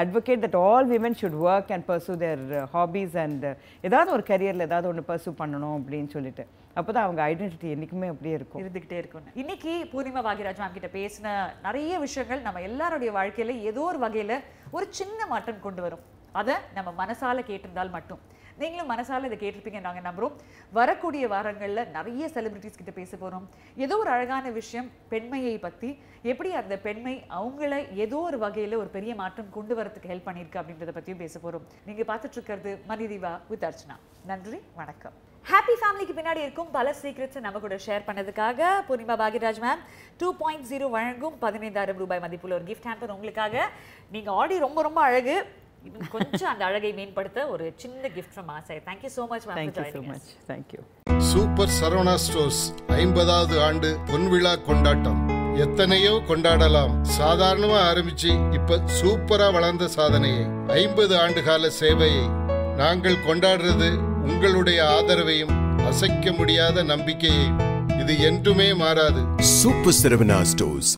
advocate 0.02 0.40
that 0.44 0.54
all 0.64 0.84
women 0.94 1.12
should 1.20 1.36
work 1.48 1.68
and 1.74 1.82
pursue 1.90 2.16
their 2.22 2.40
uh, 2.58 2.66
hobbies 2.74 3.12
and 3.24 3.42
uh, 3.50 3.52
ஏதாவது 3.88 4.10
ஒரு 4.16 4.24
கரியரில் 4.30 4.66
ஏதாவது 4.68 4.88
ஒன்று 4.90 5.04
pursue 5.10 5.34
பண்ணணும் 5.40 5.76
அப்படின்னு 5.78 6.10
சொல்லிட்டு. 6.16 6.44
அப்போ 6.78 6.90
தான் 6.96 7.06
அவங்க 7.06 7.22
ஐடென்டிட்டி 7.30 7.68
என்றைக்குமே 7.74 8.08
அப்படியே 8.12 8.34
இருக்கும். 8.38 8.60
இருந்துகிட்டே 8.62 8.96
இருக்கும்னு 9.02 9.32
இன்னைக்கு 9.42 9.72
பூர்ணிமா 9.92 10.22
பாகியராஜ் 10.26 10.60
மேம் 10.62 10.76
கிட்ட 10.76 10.90
பேசின 10.98 11.34
நிறைய 11.66 11.98
விஷயங்கள் 12.06 12.46
நம்ம 12.46 12.60
எல்லாருடைய 12.68 13.12
வாழ்க்கையில 13.18 13.56
ஏதோ 13.70 13.82
ஒரு 13.90 14.00
வகையில 14.06 14.34
ஒரு 14.76 14.86
சின்ன 15.00 15.26
மாற்றம் 15.32 15.64
கொண்டு 15.66 15.82
வரும். 15.86 16.04
அதை 16.40 16.54
நம்ம 16.76 16.90
மனசால 17.02 17.42
கேட்டிருந்தால் 17.50 17.94
மட்டும். 17.96 18.20
நீங்களும் 18.60 18.90
மனசால 18.92 19.28
இதை 19.28 19.38
கேட்டிருப்பீங்க 19.42 19.80
நாங்கள் 19.86 20.06
நம்புறோம். 20.08 20.36
வரக்கூடிய 20.78 21.24
வாரங்களில் 21.32 21.90
நிறைய 21.96 22.30
செலிபிரிட்டிஸ் 22.34 22.80
கிட்ட 22.80 22.92
பேச 23.00 23.12
போகிறோம் 23.16 23.46
ஏதோ 23.84 23.96
ஒரு 24.02 24.10
அழகான 24.10 24.50
விஷயம் 24.58 24.88
பெண்மையை 25.12 25.54
பற்றி 25.66 25.90
எப்படி 26.32 26.52
அந்த 26.60 26.76
பெண்மை 26.86 27.14
அவங்கள 27.40 27.94
ஏதோ 28.04 28.18
ஒரு 28.28 28.38
வகையில 28.44 28.80
ஒரு 28.82 28.90
பெரிய 28.96 29.14
மாற்றம் 29.22 29.54
கொண்டு 29.56 29.76
வரதுக்கு 29.80 30.10
ஹெல்ப் 30.12 30.28
பண்ணியிருக்கு 30.28 30.60
அப்படின்றத 30.62 30.92
பற்றியும் 30.98 31.22
பேச 31.24 31.38
போகிறோம் 31.38 31.66
நீங்க 31.88 32.04
பார்த்துட்டு 32.10 32.36
இருக்கிறது 32.38 32.72
மணிதிவா 32.88 33.32
வித் 33.48 33.66
அர்ச்சனா. 33.68 33.96
நன்றி 34.30 34.60
வணக்கம். 34.80 35.16
ஹாப்பி 35.50 35.74
ஃபேமிலிக்கு 35.80 36.14
பின்னாடி 36.16 36.40
இருக்கும் 36.46 36.70
பல 36.70 36.88
சீக்ரெட்ஸை 37.02 37.40
நம்ம 37.44 37.58
கூட 37.58 37.76
ஷேர் 37.86 38.06
பண்ணதுக்காக 38.08 38.60
Poornima 38.88 39.14
Bhagyaraj 39.22 39.62
ma'am 39.66 39.84
two 40.20 40.28
point 40.42 40.66
zero 40.70 40.90
வழங்கும் 40.96 41.38
பதினைந்தாயிரம் 41.44 42.02
ரூபாய் 42.02 42.24
மதிப்புள்ள 42.26 42.58
ஒரு 42.58 42.66
கிஃப்ட் 42.70 42.90
ஹேம்பர் 42.90 43.14
உங்களுக்காக. 43.16 43.68
நீங்க 44.10 44.30
ஆடி 44.40 44.58
ரொம்ப 44.66 44.82
ரொம்ப 44.82 45.00
அழகு. 45.00 45.36
இன்னும் 45.88 46.10
கொஞ்சம் 46.16 46.50
அந்த 46.52 46.62
அழகை 46.68 46.92
மேம்படுத்த 46.98 47.46
ஒரு 47.54 47.66
சின்ன 47.82 48.02
gift 48.16 48.34
from 48.34 48.50
Aasai. 48.56 48.76
Thank you 48.88 49.10
so 49.18 49.24
much 49.32 49.46
ma'am 49.50 49.58
thank you 49.60 49.84
so 49.96 50.02
much 50.10 50.28
thank you 50.50 50.80
super 51.32 51.72
Saravana 51.80 52.14
stores 52.26 52.62
ஐம்பதாவது 53.02 53.56
ஆண்டு 53.66 53.90
பொன்விழா 54.10 54.54
கொண்டாட்டம். 54.68 55.20
எத்தனையோ 55.64 56.12
கொண்டாடலாம். 56.28 56.92
சாதாரணமா 57.18 57.78
ஆரம்பிச்சு 57.90 58.32
இப்ப 58.58 58.80
சூப்பரா 58.98 59.48
வளர்ந்த 59.56 59.88
சாதனையை 59.96 60.42
ஐம்பது 60.82 61.14
ஆண்டு 61.22 61.40
கால 61.48 61.70
சேவையை 61.80 62.26
நாங்கள் 62.82 63.24
கொண்டாடுறது 63.28 63.88
உங்களுடைய 64.30 64.78
ஆதரவையும் 64.96 65.54
அசைக்க 65.90 66.32
முடியாத 66.38 66.82
நம்பிக்கையையும். 66.92 67.58
இது 68.02 68.14
என்றுமே 68.26 68.66
மாறாது. 68.82 69.20
Super 69.60 69.92
Saravana 70.00 70.36
Stores. 70.50 70.86